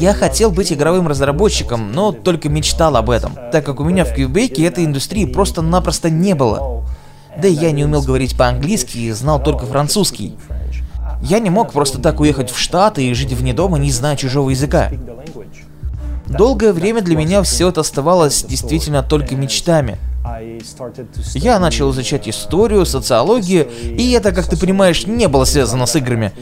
Я 0.00 0.12
хотел 0.12 0.50
быть 0.50 0.72
игровым 0.72 1.06
разработчиком, 1.08 1.92
но 1.92 2.12
только 2.12 2.48
мечтал 2.48 2.96
об 2.96 3.10
этом, 3.10 3.36
так 3.52 3.64
как 3.64 3.80
у 3.80 3.84
меня 3.84 4.04
в 4.04 4.14
Кьюбейке 4.14 4.64
этой 4.64 4.84
индустрии 4.84 5.24
просто-напросто 5.24 6.10
не 6.10 6.34
было. 6.34 6.84
Да 7.40 7.46
и 7.46 7.52
я 7.52 7.70
не 7.70 7.84
умел 7.84 8.02
говорить 8.02 8.36
по-английски 8.36 8.98
и 8.98 9.12
знал 9.12 9.42
только 9.42 9.66
французский. 9.66 10.36
Я 11.22 11.38
не 11.38 11.50
мог 11.50 11.72
просто 11.72 12.00
так 12.00 12.18
уехать 12.20 12.50
в 12.50 12.58
Штаты 12.58 13.06
и 13.06 13.14
жить 13.14 13.32
вне 13.32 13.52
дома, 13.52 13.78
не 13.78 13.92
зная 13.92 14.16
чужого 14.16 14.50
языка. 14.50 14.90
Долгое 16.26 16.72
время 16.72 17.02
для 17.02 17.16
меня 17.16 17.42
все 17.42 17.68
это 17.68 17.82
оставалось 17.82 18.44
действительно 18.44 19.02
только 19.02 19.36
мечтами. 19.36 19.98
Я 21.34 21.58
начал 21.58 21.90
изучать 21.90 22.28
историю, 22.28 22.86
социологию, 22.86 23.68
и 23.82 24.10
это, 24.12 24.32
как 24.32 24.46
ты 24.46 24.56
понимаешь, 24.56 25.06
не 25.06 25.28
было 25.28 25.44
связано 25.44 25.86
с 25.86 25.96
играми. 25.96 26.32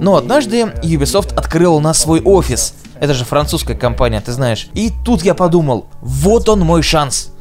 Но 0.00 0.16
однажды 0.16 0.62
Ubisoft 0.82 1.34
открыл 1.34 1.74
у 1.74 1.80
нас 1.80 1.98
свой 1.98 2.20
офис. 2.20 2.74
Это 3.00 3.14
же 3.14 3.24
французская 3.24 3.74
компания, 3.74 4.20
ты 4.20 4.32
знаешь. 4.32 4.68
И 4.74 4.92
тут 5.04 5.22
я 5.22 5.34
подумал, 5.34 5.86
вот 6.00 6.48
он 6.48 6.60
мой 6.60 6.82
шанс. 6.82 7.32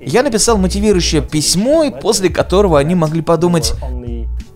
Я 0.00 0.22
написал 0.22 0.58
мотивирующее 0.58 1.22
письмо, 1.22 1.84
и 1.84 1.90
после 1.90 2.28
которого 2.28 2.78
они 2.78 2.94
могли 2.94 3.22
подумать, 3.22 3.72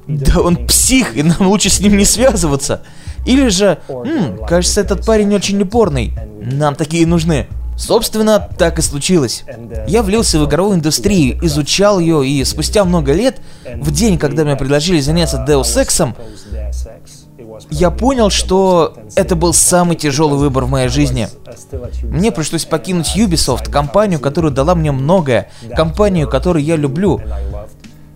да 0.07 0.41
он 0.41 0.67
псих, 0.67 1.17
и 1.17 1.23
нам 1.23 1.49
лучше 1.49 1.71
с 1.71 1.81
ним 1.81 1.97
не 1.97 2.05
связываться. 2.05 2.83
Или 3.25 3.49
же, 3.49 3.79
«М, 3.89 4.39
кажется, 4.47 4.81
этот 4.81 5.05
парень 5.05 5.35
очень 5.35 5.61
упорный. 5.63 6.13
Нам 6.41 6.75
такие 6.77 7.07
нужны. 7.07 7.49
Собственно, 7.77 8.49
так 8.59 8.79
и 8.79 8.83
случилось. 8.83 9.45
Я 9.87 10.03
влился 10.03 10.39
в 10.39 10.47
игровую 10.47 10.77
индустрию, 10.77 11.39
изучал 11.45 11.99
ее, 11.99 12.27
и 12.27 12.43
спустя 12.45 12.85
много 12.85 13.13
лет, 13.13 13.41
в 13.77 13.91
день, 13.91 14.19
когда 14.19 14.45
мне 14.45 14.57
предложили 14.57 15.01
заняться 15.01 15.45
Deus 15.47 15.77
Ex'ом, 15.77 16.15
я 17.71 17.91
понял, 17.91 18.31
что 18.31 18.97
это 19.15 19.35
был 19.37 19.53
самый 19.53 19.97
тяжелый 19.97 20.39
выбор 20.39 20.65
в 20.65 20.71
моей 20.71 20.89
жизни. 20.89 21.29
Мне 22.03 22.33
пришлось 22.33 22.65
покинуть 22.65 23.17
Ubisoft, 23.17 23.71
компанию, 23.71 24.21
которая 24.21 24.53
дала 24.53 24.75
мне 24.75 24.93
многое, 24.93 25.51
компанию, 25.75 26.29
которую 26.29 26.65
я 26.65 26.77
люблю, 26.77 27.21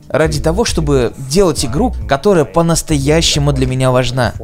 ради 0.09 0.41
того, 0.41 0.65
чтобы 0.65 1.13
делать 1.29 1.65
игру, 1.65 1.95
которая 2.09 2.45
по-настоящему 2.45 3.53
для 3.53 3.67
меня 3.67 3.91
важна. 3.91 4.35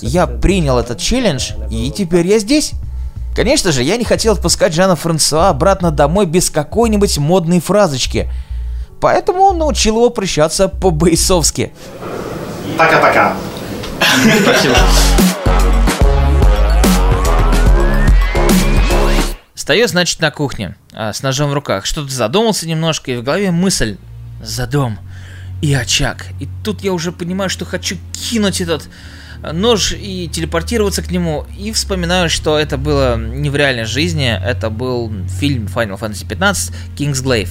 Я 0.00 0.26
принял 0.26 0.78
этот 0.78 0.98
челлендж, 0.98 1.52
и 1.70 1.90
теперь 1.90 2.26
я 2.26 2.38
здесь. 2.38 2.72
Конечно 3.38 3.70
же, 3.70 3.84
я 3.84 3.96
не 3.96 4.04
хотел 4.04 4.32
отпускать 4.32 4.74
Жана 4.74 4.96
Франсуа 4.96 5.50
обратно 5.50 5.92
домой 5.92 6.26
без 6.26 6.50
какой-нибудь 6.50 7.18
модной 7.18 7.60
фразочки. 7.60 8.28
Поэтому 9.00 9.42
он 9.42 9.58
научил 9.58 9.94
его 9.94 10.10
прощаться 10.10 10.66
по-бойсовски. 10.66 11.72
Пока-пока. 12.76 13.36
Спасибо. 14.42 14.74
Стою, 19.54 19.86
значит, 19.86 20.18
на 20.18 20.32
кухне, 20.32 20.74
а, 20.92 21.12
с 21.12 21.22
ножом 21.22 21.50
в 21.50 21.54
руках. 21.54 21.86
Что-то 21.86 22.10
задумался 22.10 22.66
немножко, 22.66 23.12
и 23.12 23.16
в 23.18 23.22
голове 23.22 23.52
мысль 23.52 23.98
за 24.42 24.66
дом 24.66 24.98
и 25.62 25.72
очаг. 25.74 26.26
И 26.40 26.48
тут 26.64 26.82
я 26.82 26.92
уже 26.92 27.12
понимаю, 27.12 27.50
что 27.50 27.64
хочу 27.64 27.98
кинуть 28.12 28.60
этот 28.60 28.88
нож 29.52 29.92
и 29.92 30.28
телепортироваться 30.32 31.02
к 31.02 31.10
нему. 31.10 31.46
И 31.58 31.72
вспоминаю, 31.72 32.28
что 32.30 32.58
это 32.58 32.76
было 32.76 33.16
не 33.16 33.50
в 33.50 33.56
реальной 33.56 33.84
жизни, 33.84 34.28
это 34.28 34.70
был 34.70 35.12
фильм 35.38 35.66
Final 35.66 35.98
Fantasy 35.98 36.26
15 36.26 36.72
King's 36.96 37.22
Glaive. 37.22 37.50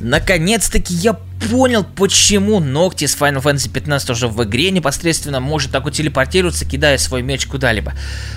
Наконец-таки 0.00 0.94
я 0.94 1.18
понял, 1.38 1.84
почему 1.84 2.60
Ногти 2.60 3.06
с 3.06 3.16
Final 3.16 3.42
Fantasy 3.42 3.70
15 3.70 4.10
уже 4.10 4.28
в 4.28 4.42
игре 4.44 4.70
непосредственно 4.70 5.40
может 5.40 5.72
так 5.72 5.84
вот 5.84 5.94
телепортироваться, 5.94 6.64
кидая 6.64 6.98
свой 6.98 7.22
меч 7.22 7.46
куда-либо. 7.46 7.92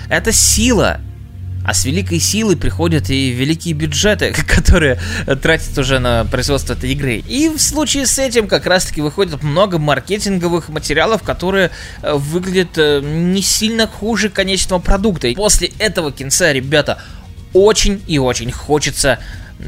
Это 0.08 0.32
сила, 0.32 1.00
а 1.64 1.74
с 1.74 1.84
великой 1.84 2.18
силой 2.18 2.56
приходят 2.56 3.08
и 3.10 3.30
великие 3.30 3.74
бюджеты, 3.74 4.32
которые 4.48 4.98
тратят 5.42 5.76
уже 5.78 5.98
на 5.98 6.24
производство 6.24 6.74
этой 6.74 6.92
игры. 6.92 7.16
И 7.16 7.48
в 7.48 7.60
случае 7.60 8.06
с 8.06 8.18
этим 8.18 8.48
как 8.48 8.66
раз-таки 8.66 9.00
выходит 9.00 9.42
много 9.42 9.78
маркетинговых 9.78 10.68
материалов, 10.68 11.22
которые 11.22 11.70
э, 12.02 12.14
выглядят 12.14 12.76
э, 12.76 13.00
не 13.02 13.42
сильно 13.42 13.86
хуже 13.86 14.28
конечного 14.28 14.80
продукта. 14.80 15.28
И 15.28 15.34
после 15.34 15.70
этого 15.78 16.12
кинца, 16.12 16.52
ребята, 16.52 16.98
очень 17.52 18.02
и 18.06 18.18
очень 18.18 18.50
хочется 18.50 19.18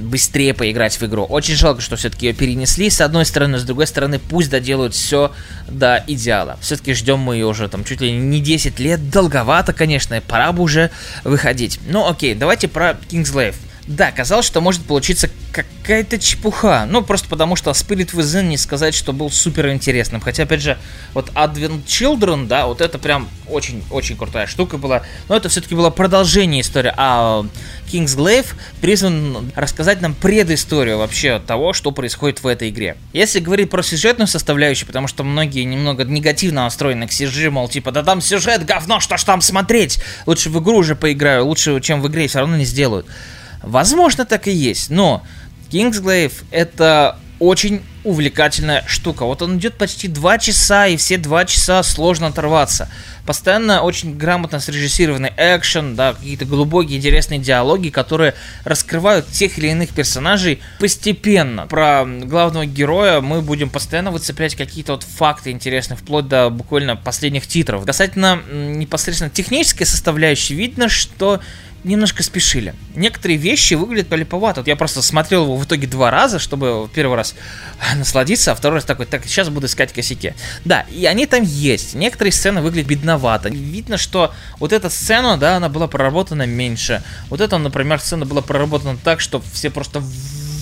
быстрее 0.00 0.54
поиграть 0.54 1.00
в 1.00 1.04
игру. 1.04 1.24
Очень 1.24 1.54
жалко, 1.54 1.80
что 1.80 1.96
все-таки 1.96 2.26
ее 2.26 2.32
перенесли, 2.32 2.90
с 2.90 3.00
одной 3.00 3.24
стороны, 3.24 3.58
с 3.58 3.64
другой 3.64 3.86
стороны, 3.86 4.18
пусть 4.18 4.50
доделают 4.50 4.94
все 4.94 5.32
до 5.68 6.02
идеала. 6.06 6.58
Все-таки 6.60 6.94
ждем 6.94 7.18
мы 7.18 7.36
ее 7.36 7.46
уже 7.46 7.68
там 7.68 7.84
чуть 7.84 8.00
ли 8.00 8.12
не 8.12 8.40
10 8.40 8.78
лет, 8.78 9.10
долговато, 9.10 9.72
конечно, 9.72 10.20
пора 10.26 10.52
бы 10.52 10.62
уже 10.62 10.90
выходить. 11.24 11.80
Ну 11.88 12.08
окей, 12.08 12.34
давайте 12.34 12.68
про 12.68 12.96
Kingsglaive. 13.10 13.56
Да, 13.86 14.12
казалось, 14.12 14.46
что 14.46 14.60
может 14.60 14.82
получиться 14.82 15.28
какая-то 15.52 16.18
чепуха. 16.18 16.86
Ну, 16.88 17.02
просто 17.02 17.28
потому 17.28 17.54
что 17.54 17.70
Spirit 17.72 18.14
Within 18.14 18.44
не 18.44 18.56
сказать, 18.56 18.94
что 18.94 19.12
был 19.12 19.30
супер 19.30 19.70
интересным. 19.70 20.20
Хотя, 20.20 20.44
опять 20.44 20.62
же, 20.62 20.78
вот 21.12 21.30
Advent 21.34 21.84
Children, 21.84 22.46
да, 22.46 22.66
вот 22.66 22.80
это 22.80 22.98
прям 22.98 23.28
очень-очень 23.48 24.16
крутая 24.16 24.46
штука 24.46 24.78
была. 24.78 25.02
Но 25.28 25.36
это 25.36 25.50
все-таки 25.50 25.74
было 25.74 25.90
продолжение 25.90 26.62
истории. 26.62 26.92
А 26.96 27.44
King's 27.92 28.16
Glaive 28.16 28.54
призван 28.80 29.52
рассказать 29.54 30.00
нам 30.00 30.14
предысторию 30.14 30.98
вообще 30.98 31.38
того, 31.46 31.74
что 31.74 31.90
происходит 31.90 32.42
в 32.42 32.46
этой 32.46 32.70
игре. 32.70 32.96
Если 33.12 33.38
говорить 33.38 33.68
про 33.68 33.82
сюжетную 33.82 34.28
составляющую, 34.28 34.86
потому 34.86 35.08
что 35.08 35.24
многие 35.24 35.64
немного 35.64 36.04
негативно 36.04 36.64
настроены 36.64 37.06
к 37.06 37.10
CG, 37.10 37.50
мол, 37.50 37.68
типа, 37.68 37.92
да 37.92 38.02
там 38.02 38.22
сюжет 38.22 38.64
говно, 38.64 38.98
что 38.98 39.18
ж 39.18 39.24
там 39.24 39.42
смотреть? 39.42 40.00
Лучше 40.24 40.48
в 40.48 40.58
игру 40.60 40.78
уже 40.78 40.96
поиграю, 40.96 41.44
лучше, 41.44 41.80
чем 41.82 42.00
в 42.00 42.08
игре, 42.08 42.26
все 42.28 42.38
равно 42.38 42.56
не 42.56 42.64
сделают. 42.64 43.06
Возможно, 43.66 44.24
так 44.24 44.48
и 44.48 44.52
есть, 44.52 44.90
но 44.90 45.22
Kingsglaive 45.70 46.44
это 46.50 47.18
очень 47.40 47.82
увлекательная 48.04 48.84
штука. 48.86 49.24
Вот 49.24 49.42
он 49.42 49.58
идет 49.58 49.74
почти 49.74 50.08
два 50.08 50.38
часа, 50.38 50.86
и 50.86 50.96
все 50.96 51.18
два 51.18 51.44
часа 51.44 51.82
сложно 51.82 52.28
оторваться. 52.28 52.88
Постоянно 53.26 53.82
очень 53.82 54.16
грамотно 54.16 54.60
срежиссированный 54.60 55.32
экшен, 55.36 55.96
да, 55.96 56.12
какие-то 56.12 56.44
глубокие 56.44 56.98
интересные 56.98 57.40
диалоги, 57.40 57.88
которые 57.88 58.34
раскрывают 58.64 59.26
тех 59.28 59.58
или 59.58 59.68
иных 59.68 59.90
персонажей 59.90 60.60
постепенно. 60.78 61.66
Про 61.66 62.04
главного 62.04 62.66
героя 62.66 63.20
мы 63.20 63.40
будем 63.40 63.70
постоянно 63.70 64.10
выцеплять 64.10 64.54
какие-то 64.54 64.92
вот 64.92 65.02
факты 65.02 65.50
интересные, 65.50 65.96
вплоть 65.96 66.28
до 66.28 66.50
буквально 66.50 66.96
последних 66.96 67.46
титров. 67.46 67.84
Касательно 67.84 68.40
непосредственно 68.46 69.30
технической 69.30 69.86
составляющей, 69.86 70.54
видно, 70.54 70.88
что 70.88 71.40
немножко 71.84 72.22
спешили. 72.22 72.74
Некоторые 72.96 73.36
вещи 73.36 73.74
выглядят 73.74 74.08
полиповато. 74.08 74.60
Вот 74.60 74.68
я 74.68 74.76
просто 74.76 75.02
смотрел 75.02 75.44
его 75.44 75.56
в 75.56 75.64
итоге 75.64 75.86
два 75.86 76.10
раза, 76.10 76.38
чтобы 76.38 76.88
первый 76.92 77.16
раз 77.16 77.34
насладиться, 77.96 78.52
а 78.52 78.54
второй 78.54 78.78
раз 78.78 78.84
такой, 78.84 79.06
так, 79.06 79.24
сейчас 79.26 79.48
буду 79.48 79.66
искать 79.66 79.92
косяки. 79.92 80.34
Да, 80.64 80.86
и 80.90 81.04
они 81.06 81.26
там 81.26 81.42
есть. 81.42 81.94
Некоторые 81.94 82.32
сцены 82.32 82.62
выглядят 82.62 82.88
бедновато. 82.88 83.50
Видно, 83.50 83.98
что 83.98 84.34
вот 84.58 84.72
эта 84.72 84.90
сцена, 84.90 85.36
да, 85.36 85.56
она 85.56 85.68
была 85.68 85.86
проработана 85.86 86.46
меньше. 86.46 87.02
Вот 87.28 87.40
эта, 87.40 87.58
например, 87.58 88.00
сцена 88.00 88.24
была 88.24 88.40
проработана 88.40 88.98
так, 89.02 89.20
что 89.20 89.42
все 89.52 89.70
просто 89.70 90.02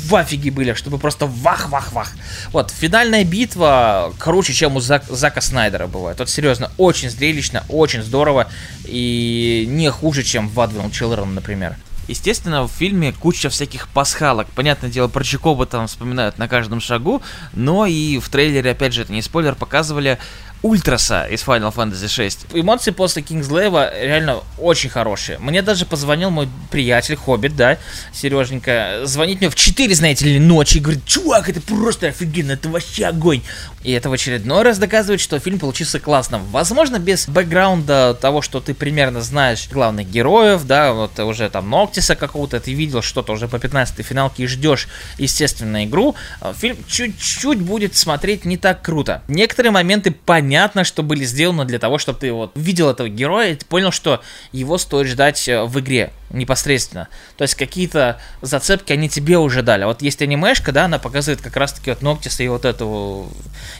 в 0.02 0.14
офиге 0.14 0.50
были, 0.50 0.74
чтобы 0.74 0.98
просто 0.98 1.26
вах-вах-вах. 1.26 2.12
Вот, 2.50 2.70
финальная 2.70 3.24
битва 3.24 4.12
круче, 4.18 4.52
чем 4.52 4.76
у 4.76 4.80
Зак, 4.80 5.04
Зака 5.08 5.40
Снайдера 5.40 5.86
бывает. 5.86 6.18
Вот, 6.18 6.28
серьезно, 6.28 6.70
очень 6.76 7.10
зрелищно, 7.10 7.64
очень 7.68 8.02
здорово 8.02 8.48
и 8.84 9.66
не 9.68 9.90
хуже, 9.90 10.22
чем 10.22 10.48
в 10.48 10.58
Advil 10.58 10.90
Children, 10.90 11.32
например. 11.32 11.76
Естественно, 12.08 12.64
в 12.64 12.70
фильме 12.70 13.12
куча 13.12 13.48
всяких 13.48 13.88
пасхалок. 13.88 14.48
Понятное 14.48 14.90
дело, 14.90 15.06
про 15.06 15.22
Чикоба 15.22 15.66
там 15.66 15.86
вспоминают 15.86 16.36
на 16.36 16.48
каждом 16.48 16.80
шагу, 16.80 17.22
но 17.52 17.86
и 17.86 18.18
в 18.18 18.28
трейлере, 18.28 18.72
опять 18.72 18.92
же, 18.92 19.02
это 19.02 19.12
не 19.12 19.22
спойлер, 19.22 19.54
показывали 19.54 20.18
Ультраса 20.62 21.24
из 21.24 21.42
Final 21.42 21.74
Fantasy 21.74 22.06
6. 22.08 22.46
Эмоции 22.52 22.92
после 22.92 23.20
Кингсглейва 23.22 23.92
реально 24.00 24.42
очень 24.58 24.90
хорошие. 24.90 25.38
Мне 25.38 25.60
даже 25.60 25.84
позвонил 25.86 26.30
мой 26.30 26.48
приятель, 26.70 27.16
Хоббит, 27.16 27.56
да, 27.56 27.78
Сереженька. 28.12 29.00
Звонит 29.02 29.40
мне 29.40 29.50
в 29.50 29.56
4, 29.56 29.92
знаете 29.92 30.24
ли, 30.24 30.38
ночи 30.38 30.76
и 30.76 30.80
говорит, 30.80 31.04
чувак, 31.04 31.48
это 31.48 31.60
просто 31.60 32.06
офигенно, 32.08 32.52
это 32.52 32.68
вообще 32.68 33.06
огонь. 33.06 33.42
И 33.82 33.90
это 33.90 34.08
в 34.08 34.12
очередной 34.12 34.62
раз 34.62 34.78
доказывает, 34.78 35.20
что 35.20 35.40
фильм 35.40 35.58
получился 35.58 35.98
классным. 35.98 36.44
Возможно, 36.52 37.00
без 37.00 37.28
бэкграунда 37.28 38.14
того, 38.14 38.40
что 38.40 38.60
ты 38.60 38.72
примерно 38.72 39.20
знаешь 39.20 39.68
главных 39.68 40.08
героев, 40.08 40.64
да, 40.64 40.92
вот 40.92 41.18
уже 41.18 41.50
там 41.50 41.68
Ноктиса 41.68 42.14
какого-то, 42.14 42.60
ты 42.60 42.72
видел 42.72 43.02
что-то 43.02 43.32
уже 43.32 43.48
по 43.48 43.58
15 43.58 44.06
финалке 44.06 44.44
и 44.44 44.46
ждешь, 44.46 44.86
естественно, 45.18 45.84
игру, 45.84 46.14
а 46.40 46.52
фильм 46.52 46.76
чуть-чуть 46.86 47.58
будет 47.58 47.96
смотреть 47.96 48.44
не 48.44 48.56
так 48.56 48.82
круто. 48.82 49.22
Некоторые 49.26 49.72
моменты 49.72 50.12
понятны 50.12 50.51
понятно, 50.52 50.84
что 50.84 51.02
были 51.02 51.24
сделаны 51.24 51.64
для 51.64 51.78
того, 51.78 51.96
чтобы 51.96 52.18
ты 52.18 52.30
вот 52.30 52.52
видел 52.56 52.90
этого 52.90 53.08
героя 53.08 53.52
и 53.52 53.54
ты 53.54 53.64
понял, 53.64 53.90
что 53.90 54.20
его 54.52 54.76
стоит 54.76 55.06
ждать 55.06 55.48
э, 55.48 55.64
в 55.64 55.80
игре 55.80 56.12
непосредственно. 56.32 57.08
То 57.36 57.42
есть 57.42 57.54
какие-то 57.54 58.20
зацепки 58.40 58.92
они 58.92 59.08
тебе 59.08 59.38
уже 59.38 59.62
дали. 59.62 59.84
Вот 59.84 60.02
есть 60.02 60.22
анимешка, 60.22 60.72
да, 60.72 60.86
она 60.86 60.98
показывает 60.98 61.40
как 61.40 61.56
раз-таки 61.56 61.90
вот 61.90 62.02
Ноктиса 62.02 62.42
и 62.42 62.48
вот 62.48 62.64
эту 62.64 63.28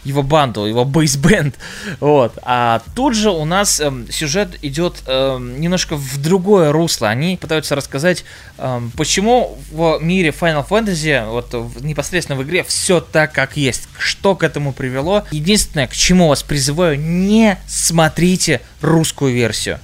его 0.05 0.23
банду, 0.23 0.67
его 0.67 0.85
бейсбенд. 0.85 1.57
Вот. 2.01 2.38
А 2.43 2.83
тут 2.95 3.15
же 3.15 3.31
у 3.31 3.45
нас 3.45 3.81
эм, 3.81 4.11
сюжет 4.11 4.59
идет 4.62 5.03
эм, 5.07 5.61
немножко 5.61 5.97
в 5.97 6.21
другое 6.21 6.73
русло. 6.73 7.09
Они 7.09 7.37
пытаются 7.37 7.75
рассказать, 7.75 8.25
эм, 8.59 8.91
почему 8.97 9.59
в 9.71 9.99
мире 10.01 10.31
Final 10.31 10.67
Fantasy, 10.67 11.29
вот 11.29 11.53
в, 11.53 11.85
непосредственно 11.85 12.38
в 12.38 12.43
игре, 12.43 12.65
все 12.65 13.01
так, 13.01 13.33
как 13.33 13.57
есть. 13.57 13.88
Что 13.99 14.37
к 14.37 14.43
этому 14.43 14.73
привело. 14.73 15.25
Единственное, 15.31 15.87
к 15.87 15.93
чему 15.93 16.29
вас 16.29 16.43
призываю, 16.43 16.99
не 16.99 17.59
смотрите 17.67 18.61
русскую 18.81 19.33
версию. 19.33 19.81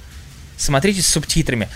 Смотрите 0.57 1.01
с 1.01 1.07
субтитрами. 1.07 1.69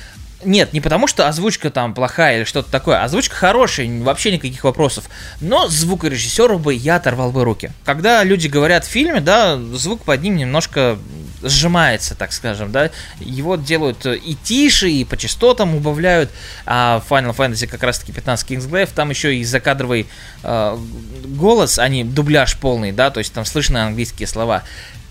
Нет, 0.45 0.73
не 0.73 0.81
потому 0.81 1.07
что 1.07 1.27
озвучка 1.27 1.69
там 1.69 1.93
плохая 1.93 2.37
или 2.37 2.43
что-то 2.43 2.71
такое. 2.71 3.03
Озвучка 3.03 3.35
хорошая, 3.35 3.87
вообще 4.01 4.31
никаких 4.31 4.63
вопросов. 4.63 5.05
Но 5.41 5.67
звукорежиссеру 5.67 6.59
бы 6.59 6.73
я 6.73 6.97
оторвал 6.97 7.31
бы 7.31 7.43
руки. 7.43 7.71
Когда 7.83 8.23
люди 8.23 8.47
говорят 8.47 8.85
в 8.85 8.87
фильме, 8.89 9.21
да, 9.21 9.57
звук 9.73 10.03
под 10.03 10.21
ним 10.21 10.35
немножко 10.35 10.97
сжимается, 11.41 12.15
так 12.15 12.33
скажем, 12.33 12.71
да. 12.71 12.89
Его 13.19 13.55
делают 13.55 14.05
и 14.05 14.37
тише, 14.43 14.89
и 14.89 15.03
по 15.03 15.17
частотам 15.17 15.75
убавляют. 15.75 16.29
А 16.65 17.03
Final 17.09 17.35
Fantasy 17.35 17.67
как 17.67 17.83
раз-таки 17.83 18.11
15 18.11 18.49
Kingsglaive, 18.49 18.89
там 18.93 19.09
еще 19.09 19.35
и 19.35 19.43
закадровый 19.43 20.07
э, 20.43 20.77
голос, 21.25 21.79
а 21.79 21.87
не 21.87 22.03
дубляж 22.03 22.57
полный, 22.57 22.91
да, 22.91 23.11
то 23.11 23.19
есть 23.19 23.33
там 23.33 23.45
слышны 23.45 23.77
английские 23.77 24.27
слова. 24.27 24.63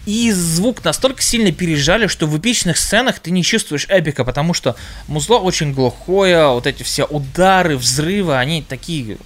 И 0.04 0.32
звук 0.32 0.84
настолько 0.84 1.22
сильно 1.22 1.52
пережали, 1.52 2.06
что 2.08 2.26
в 2.26 2.36
эпичных 2.38 2.76
сценах 2.76 3.20
ты 3.20 3.30
не 3.30 3.44
чувствуешь 3.44 3.86
эпика, 3.88 4.24
потому 4.24 4.52
что 4.52 4.74
музло 5.06 5.38
очень 5.38 5.72
глухое, 5.72 6.48
вот 6.48 6.66
эти 6.66 6.82
все 6.82 7.04
удары, 7.04 7.76
взрывы, 7.76 8.36
они 8.36 8.62
такие 8.62 9.18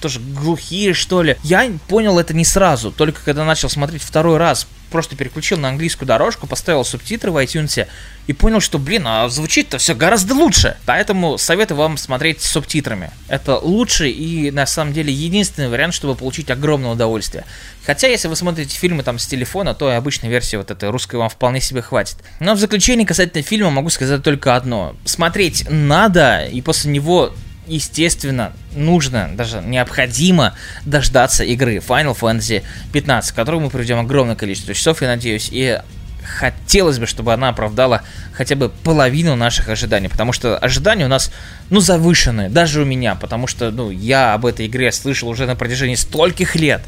тоже 0.00 0.20
глухие, 0.20 0.94
что 0.94 1.22
ли. 1.22 1.36
Я 1.42 1.70
понял 1.88 2.18
это 2.18 2.32
не 2.32 2.44
сразу, 2.44 2.90
только 2.90 3.22
когда 3.24 3.44
начал 3.44 3.68
смотреть 3.68 4.02
второй 4.02 4.38
раз. 4.38 4.66
Просто 4.90 5.16
переключил 5.16 5.58
на 5.58 5.68
английскую 5.68 6.06
дорожку, 6.06 6.46
поставил 6.46 6.84
субтитры 6.84 7.30
в 7.30 7.36
iTunes 7.36 7.86
и 8.26 8.32
понял, 8.32 8.60
что, 8.60 8.78
блин, 8.78 9.04
а 9.06 9.28
звучит-то 9.28 9.78
все 9.78 9.94
гораздо 9.94 10.34
лучше. 10.34 10.76
Поэтому 10.86 11.38
советую 11.38 11.78
вам 11.78 11.96
смотреть 11.96 12.42
с 12.42 12.50
субтитрами. 12.50 13.10
Это 13.28 13.58
лучший 13.58 14.10
и, 14.10 14.50
на 14.50 14.66
самом 14.66 14.92
деле, 14.92 15.12
единственный 15.12 15.68
вариант, 15.68 15.94
чтобы 15.94 16.14
получить 16.14 16.50
огромное 16.50 16.90
удовольствие. 16.90 17.44
Хотя, 17.84 18.08
если 18.08 18.28
вы 18.28 18.36
смотрите 18.36 18.76
фильмы 18.76 19.02
там 19.02 19.18
с 19.18 19.26
телефона, 19.26 19.74
то 19.74 19.90
и 19.90 19.94
обычной 19.94 20.28
версии 20.28 20.56
вот 20.56 20.70
этой 20.70 20.90
русской 20.90 21.16
вам 21.16 21.28
вполне 21.28 21.60
себе 21.60 21.82
хватит. 21.82 22.16
Но 22.38 22.54
в 22.54 22.58
заключение 22.58 23.06
касательно 23.06 23.42
фильма 23.42 23.70
могу 23.70 23.90
сказать 23.90 24.22
только 24.22 24.56
одно. 24.56 24.94
Смотреть 25.04 25.66
надо, 25.68 26.44
и 26.46 26.60
после 26.60 26.90
него 26.90 27.32
естественно, 27.70 28.52
нужно, 28.74 29.30
даже 29.34 29.62
необходимо 29.64 30.54
дождаться 30.84 31.44
игры 31.44 31.76
Final 31.76 32.18
Fantasy 32.18 32.62
15, 32.92 33.30
в 33.30 33.34
которую 33.34 33.62
мы 33.62 33.70
проведем 33.70 33.98
огромное 33.98 34.36
количество 34.36 34.74
часов, 34.74 35.02
я 35.02 35.08
надеюсь, 35.08 35.48
и 35.52 35.78
хотелось 36.22 36.98
бы, 36.98 37.06
чтобы 37.06 37.32
она 37.32 37.48
оправдала 37.48 38.02
хотя 38.32 38.56
бы 38.56 38.68
половину 38.68 39.36
наших 39.36 39.68
ожиданий, 39.68 40.08
потому 40.08 40.32
что 40.32 40.56
ожидания 40.58 41.04
у 41.04 41.08
нас, 41.08 41.32
ну, 41.70 41.80
завышенные, 41.80 42.48
даже 42.48 42.82
у 42.82 42.84
меня, 42.84 43.14
потому 43.14 43.46
что, 43.46 43.70
ну, 43.70 43.90
я 43.90 44.34
об 44.34 44.46
этой 44.46 44.66
игре 44.66 44.92
слышал 44.92 45.28
уже 45.28 45.46
на 45.46 45.56
протяжении 45.56 45.94
стольких 45.94 46.56
лет, 46.56 46.82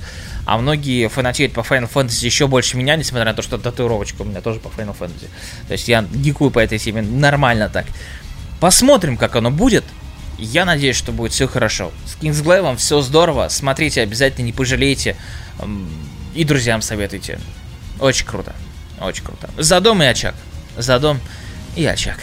а 0.45 0.59
многие 0.59 1.09
фанатеют 1.09 1.53
по 1.53 1.61
Final 1.61 1.90
Fantasy 1.92 2.25
еще 2.25 2.47
больше 2.47 2.77
меня, 2.77 2.97
несмотря 2.97 3.27
на 3.27 3.35
то, 3.35 3.42
что 3.42 3.59
татуировочка 3.59 4.23
у 4.23 4.25
меня 4.25 4.40
тоже 4.40 4.61
по 4.61 4.68
Final 4.68 4.97
Fantasy. 4.99 5.29
То 5.68 5.73
есть 5.73 5.88
я 5.88 6.03
гикую 6.03 6.51
по 6.51 6.59
этой 6.59 6.79
теме 6.79 7.03
нормально 7.03 7.68
так. 7.68 7.87
Посмотрим, 8.61 9.16
как 9.16 9.37
оно 9.37 9.51
будет. 9.51 9.85
Я 10.38 10.64
надеюсь, 10.64 10.97
что 10.97 11.12
будет 11.12 11.33
все 11.33 11.47
хорошо. 11.47 11.92
С 12.07 12.16
Kingsglaive 12.23 12.77
все 12.77 13.01
здорово. 13.01 13.49
Смотрите, 13.49 14.03
обязательно 14.03 14.47
не 14.47 14.53
пожалеете. 14.53 15.16
И 16.35 16.45
друзьям 16.45 16.83
советуйте. 16.83 17.38
Очень 18.01 18.27
круто. 18.27 18.55
Очень 19.01 19.25
круто. 19.25 19.51
За 19.57 19.81
дом 19.81 20.03
и 20.03 20.07
очаг. 20.07 20.35
За 20.77 20.99
дом 20.99 21.21
и 21.77 21.85
очаг. 21.85 22.18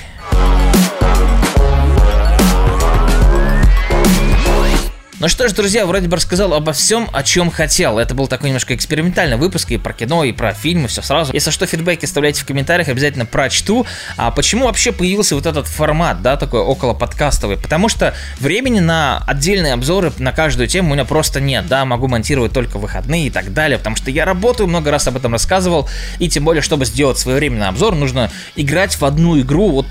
Ну 5.19 5.27
что 5.27 5.49
ж, 5.49 5.51
друзья, 5.51 5.85
вроде 5.85 6.07
бы 6.07 6.15
рассказал 6.15 6.53
обо 6.53 6.71
всем, 6.71 7.09
о 7.11 7.23
чем 7.23 7.51
хотел. 7.51 7.99
Это 7.99 8.15
был 8.15 8.27
такой 8.27 8.51
немножко 8.51 8.73
экспериментальный 8.73 9.35
выпуск 9.35 9.69
и 9.69 9.75
про 9.77 9.91
кино, 9.91 10.23
и 10.23 10.31
про 10.31 10.53
фильмы, 10.53 10.87
все 10.87 11.01
сразу. 11.01 11.33
Если 11.33 11.51
что, 11.51 11.65
фидбэки 11.65 12.05
оставляйте 12.05 12.41
в 12.41 12.45
комментариях, 12.45 12.87
обязательно 12.87 13.25
прочту. 13.25 13.85
А 14.15 14.31
почему 14.31 14.67
вообще 14.67 14.93
появился 14.93 15.35
вот 15.35 15.45
этот 15.45 15.67
формат, 15.67 16.21
да, 16.21 16.37
такой 16.37 16.61
около 16.61 16.93
подкастовый? 16.93 17.57
Потому 17.57 17.89
что 17.89 18.13
времени 18.39 18.79
на 18.79 19.21
отдельные 19.27 19.73
обзоры 19.73 20.13
на 20.19 20.31
каждую 20.31 20.69
тему 20.69 20.91
у 20.91 20.93
меня 20.93 21.03
просто 21.03 21.41
нет, 21.41 21.67
да, 21.67 21.83
могу 21.83 22.07
монтировать 22.07 22.53
только 22.53 22.77
выходные 22.77 23.27
и 23.27 23.29
так 23.29 23.53
далее, 23.53 23.77
потому 23.77 23.97
что 23.97 24.11
я 24.11 24.23
работаю, 24.23 24.67
много 24.67 24.89
раз 24.89 25.05
об 25.09 25.17
этом 25.17 25.33
рассказывал, 25.33 25.89
и 26.19 26.29
тем 26.29 26.45
более, 26.45 26.61
чтобы 26.61 26.85
сделать 26.85 27.19
своевременный 27.19 27.67
обзор, 27.67 27.93
нужно 27.93 28.31
играть 28.55 28.95
в 28.95 29.03
одну 29.03 29.37
игру 29.41 29.69
вот 29.69 29.85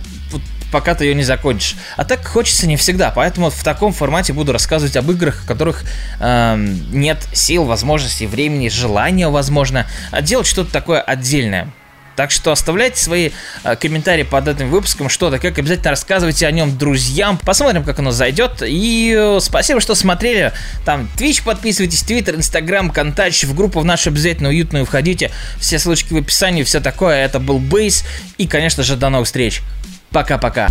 пока 0.72 0.94
ты 0.94 1.04
ее 1.04 1.14
не 1.14 1.22
закончишь. 1.22 1.76
А 1.96 2.04
так 2.04 2.26
хочется 2.26 2.66
не 2.66 2.76
всегда, 2.76 3.11
поэтому 3.11 3.50
в 3.50 3.62
таком 3.62 3.92
формате 3.92 4.33
буду 4.33 4.52
рассказывать 4.52 4.96
об 4.96 5.11
играх, 5.11 5.42
в 5.42 5.46
которых 5.46 5.85
э, 6.20 6.57
нет 6.90 7.18
сил, 7.33 7.64
возможностей, 7.64 8.26
времени, 8.26 8.68
желания, 8.68 9.28
возможно, 9.28 9.87
делать 10.22 10.46
что-то 10.46 10.72
такое 10.72 11.00
отдельное. 11.00 11.68
Так 12.18 12.33
что 12.33 12.50
оставляйте 12.50 13.00
свои 13.00 13.31
э, 13.62 13.76
комментарии 13.76 14.24
под 14.24 14.48
этим 14.48 14.70
выпуском, 14.70 15.09
что-то, 15.09 15.38
как 15.38 15.57
обязательно 15.57 15.90
рассказывайте 15.90 16.48
о 16.48 16.50
нем 16.50 16.76
друзьям. 16.76 17.38
Посмотрим, 17.38 17.85
как 17.85 18.00
оно 18.00 18.11
зайдет. 18.11 18.61
И 18.66 19.14
э, 19.16 19.38
спасибо, 19.40 19.81
что 19.81 19.94
смотрели. 19.94 20.52
Там 20.85 21.09
Twitch 21.16 21.44
подписывайтесь, 21.44 22.02
Twitter, 22.02 22.35
Instagram, 22.35 22.90
контакт, 22.90 23.44
в 23.44 23.54
группу 23.54 23.78
в 23.78 23.85
нашу 23.85 24.11
обязательно 24.11 24.48
уютную 24.48 24.85
входите. 24.85 25.31
Все 25.61 25.78
ссылочки 25.78 26.12
в 26.12 26.16
описании, 26.16 26.64
все 26.64 26.81
такое. 26.81 27.24
Это 27.24 27.38
был 27.38 27.61
Бейс. 27.61 28.04
И, 28.37 28.48
конечно 28.48 28.83
же, 28.83 28.96
до 28.96 29.11
новых 29.11 29.26
встреч. 29.26 29.62
Пока-пока. 30.12 30.68